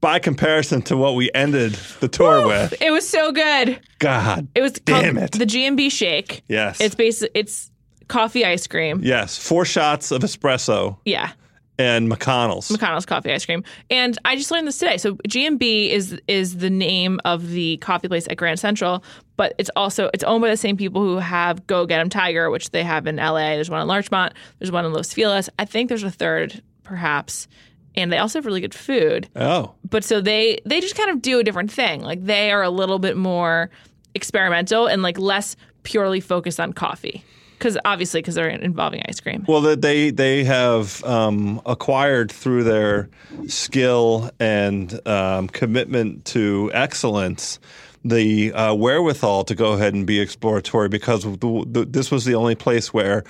[0.00, 2.74] by comparison to what we ended the tour with.
[2.80, 3.80] It was so good.
[3.98, 5.32] God, It was Damn it.
[5.32, 6.42] the GMB shake.
[6.48, 7.32] yes, It's basic.
[7.34, 7.70] It's
[8.08, 9.00] coffee ice cream.
[9.02, 9.36] yes.
[9.38, 11.30] Four shots of espresso Yeah.
[11.78, 12.68] and McConnell's.
[12.70, 13.62] McConnell's coffee ice cream.
[13.90, 14.96] And I just learned this today.
[14.96, 19.04] So GMB is is the name of the coffee place at Grand Central,
[19.36, 22.50] but it's also it's owned by the same people who have Go Get 'em Tiger,
[22.50, 23.54] which they have in LA.
[23.54, 24.32] There's one in Larchmont.
[24.58, 25.48] There's one in Los Feliz.
[25.58, 27.46] I think there's a third, perhaps.
[27.94, 29.28] And they also have really good food.
[29.36, 32.00] oh, But so they they just kind of do a different thing.
[32.02, 33.70] Like they are a little bit more
[34.14, 35.54] experimental and like less
[35.84, 37.22] purely focused on coffee.
[37.58, 39.44] Because obviously, because they're involving ice cream.
[39.48, 43.10] well, they they have um, acquired through their
[43.48, 47.58] skill and um, commitment to excellence.
[48.04, 52.36] The uh, wherewithal to go ahead and be exploratory because the, the, this was the
[52.36, 53.24] only place where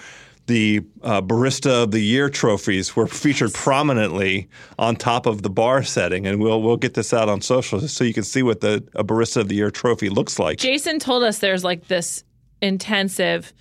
[0.48, 4.48] the uh, barista of the year trophies were featured prominently
[4.78, 8.02] on top of the bar setting, and we'll we'll get this out on social so
[8.02, 10.58] you can see what the a barista of the year trophy looks like.
[10.58, 12.24] Jason told us there's like this
[12.60, 13.52] intensive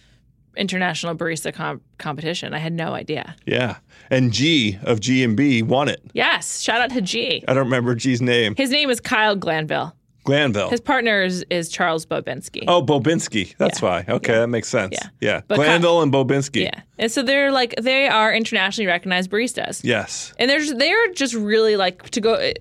[0.58, 2.54] international barista com- competition.
[2.54, 3.36] I had no idea.
[3.46, 3.78] Yeah.
[4.10, 6.02] And G of G and B won it.
[6.14, 7.44] Yes, shout out to G.
[7.48, 8.56] I don't remember G's name.
[8.56, 9.94] His name is Kyle Glanville.
[10.24, 10.70] Glanville.
[10.70, 12.66] His partner is, is Charles Babinski.
[12.68, 13.56] oh, Babinski.
[13.58, 13.88] That's Yeah.
[13.88, 14.06] why.
[14.10, 14.94] Okay, that makes sense.
[15.02, 15.10] Yeah.
[15.22, 15.42] Yeah.
[15.48, 16.64] But Glanville and Babinski.
[16.64, 19.82] Yeah, and so they're like they are internationally recognized baristas.
[19.86, 20.34] Yes.
[20.38, 22.52] and they're just, they're just really like to go.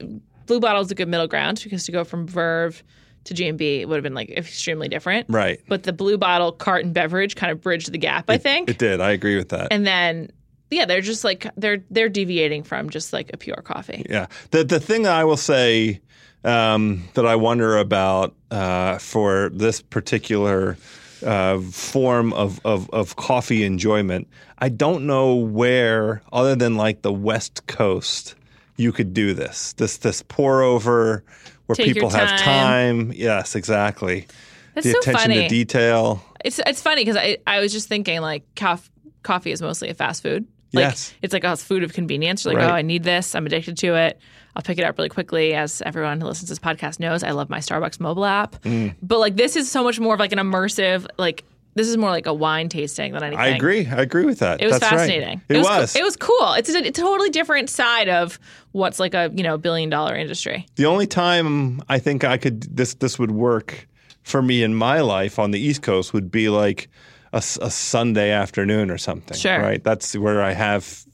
[0.46, 2.84] Blue Bottle's a good middle ground because to go from Verve
[3.26, 5.26] to GMB would have been like extremely different.
[5.28, 5.60] Right.
[5.68, 8.68] But the Blue Bottle carton beverage kind of bridged the gap, I think.
[8.68, 9.00] It did.
[9.00, 9.68] I agree with that.
[9.70, 10.30] and then
[10.70, 14.04] yeah, they're just like they're they're deviating from just like a pure coffee.
[14.08, 14.26] Yeah.
[14.50, 16.00] The the thing that I will say
[16.44, 20.76] um, that I wonder about uh, for this particular
[21.24, 27.12] uh, form of, of of coffee enjoyment, I don't know where other than like the
[27.12, 28.34] West Coast
[28.76, 29.72] you could do this.
[29.74, 31.24] This this pour over
[31.66, 33.08] where Take people have time.
[33.08, 33.12] time.
[33.14, 34.26] Yes, exactly.
[34.74, 35.42] That's the so attention funny.
[35.42, 36.22] to detail.
[36.44, 38.88] It's it's funny because I I was just thinking like cof-
[39.22, 40.46] coffee is mostly a fast food.
[40.72, 41.14] Like, Yes.
[41.22, 42.44] It's like a food of convenience.
[42.44, 42.70] You're like, Right.
[42.70, 43.34] oh, I need this.
[43.34, 44.20] I'm addicted to it.
[44.54, 45.54] I'll pick it up really quickly.
[45.54, 48.60] As everyone who listens to this podcast knows, I love my Starbucks mobile app.
[48.62, 48.94] Mm.
[49.02, 51.44] But like this is so much more of like an immersive, like
[51.76, 53.38] this is more like a wine tasting than anything.
[53.38, 53.86] I agree.
[53.86, 54.62] I agree with that.
[54.62, 54.98] It was That's right.
[54.98, 55.42] fascinating.
[55.48, 55.66] It, was.
[55.66, 55.96] was.
[55.96, 56.54] It was cool.
[56.54, 58.40] It's a, a totally different side of
[58.72, 60.66] what's like a you know billion dollar industry.
[60.76, 63.86] The only time I think I could this this would work
[64.22, 66.88] for me in my life on the East Coast would be like
[67.32, 69.36] a Sunday afternoon or something.
[69.36, 69.60] Sure.
[69.60, 69.84] Right.
[69.84, 71.04] That's where I have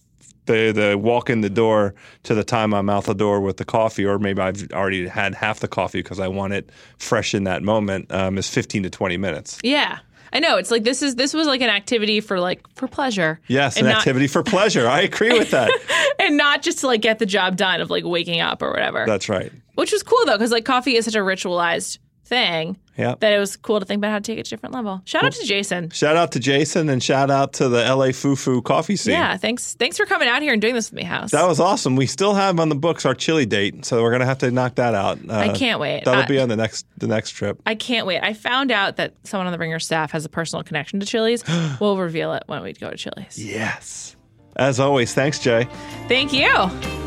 [0.47, 1.95] the the walk in the door
[2.25, 5.35] to the time I'm out the door with the coffee, or maybe I've already had
[5.35, 8.13] half the coffee because I want it fresh in that moment.
[8.13, 9.59] Um, is 15 to 20 minutes.
[9.63, 9.99] Yeah.
[10.33, 10.57] I know.
[10.57, 13.41] It's like this is this was like an activity for like for pleasure.
[13.49, 14.89] Yes, an not- activity for pleasure.
[14.89, 15.71] I agree with that.
[16.19, 19.05] and not just to like get the job done of like waking up or whatever.
[19.07, 19.53] That's right.
[19.75, 21.99] Which was cool though, because like coffee is such a ritualized
[22.33, 23.15] thing Yeah.
[23.21, 25.03] that it was cool to think about how to take it to a different level.
[25.05, 25.91] Shout out to Jason.
[25.91, 29.13] Shout out to Jason and shout out to the LA Fufu coffee scene.
[29.13, 29.75] Yeah, thanks.
[29.75, 31.31] Thanks for coming out here and doing this with me, House.
[31.33, 31.95] That was awesome.
[31.95, 34.77] We still have on the books our chili date, so we're gonna have to knock
[34.77, 35.19] that out.
[35.29, 36.05] Uh, I can't wait.
[36.07, 37.61] That'll I- be on the next the next trip.
[37.67, 38.21] I can't wait.
[38.23, 41.45] I found out that someone on the Ringer staff has a personal connection to Chili's.
[41.81, 43.39] we'll reveal it when we go to Chili's.
[43.39, 44.17] Yes.
[44.57, 45.67] As always, thanks, Jay.
[46.09, 47.02] Thank you.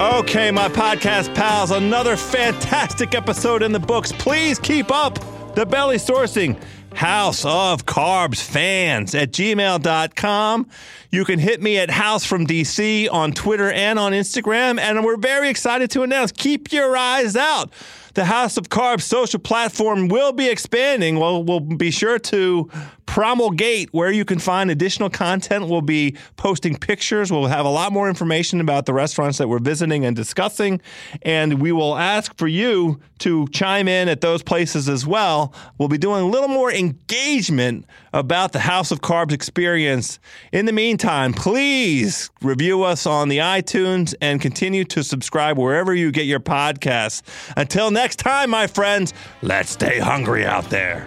[0.00, 4.12] Okay, my podcast pals, another fantastic episode in the books.
[4.12, 5.18] Please keep up
[5.56, 6.56] the belly sourcing.
[6.94, 10.68] House of Carbs fans at gmail.com.
[11.10, 14.78] You can hit me at House from DC on Twitter and on Instagram.
[14.78, 17.72] And we're very excited to announce keep your eyes out.
[18.14, 21.18] The House of Carbs social platform will be expanding.
[21.18, 22.70] We'll, we'll be sure to
[23.06, 25.68] promulgate where you can find additional content.
[25.68, 27.32] We'll be posting pictures.
[27.32, 30.80] We'll have a lot more information about the restaurants that we're visiting and discussing.
[31.22, 35.54] And we will ask for you to chime in at those places as well.
[35.78, 40.18] We'll be doing a little more engagement about the House of Carbs experience.
[40.52, 46.10] In the meantime, please review us on the iTunes and continue to subscribe wherever you
[46.10, 47.22] get your podcasts.
[47.56, 51.06] Until next time, my friends, let's stay hungry out there.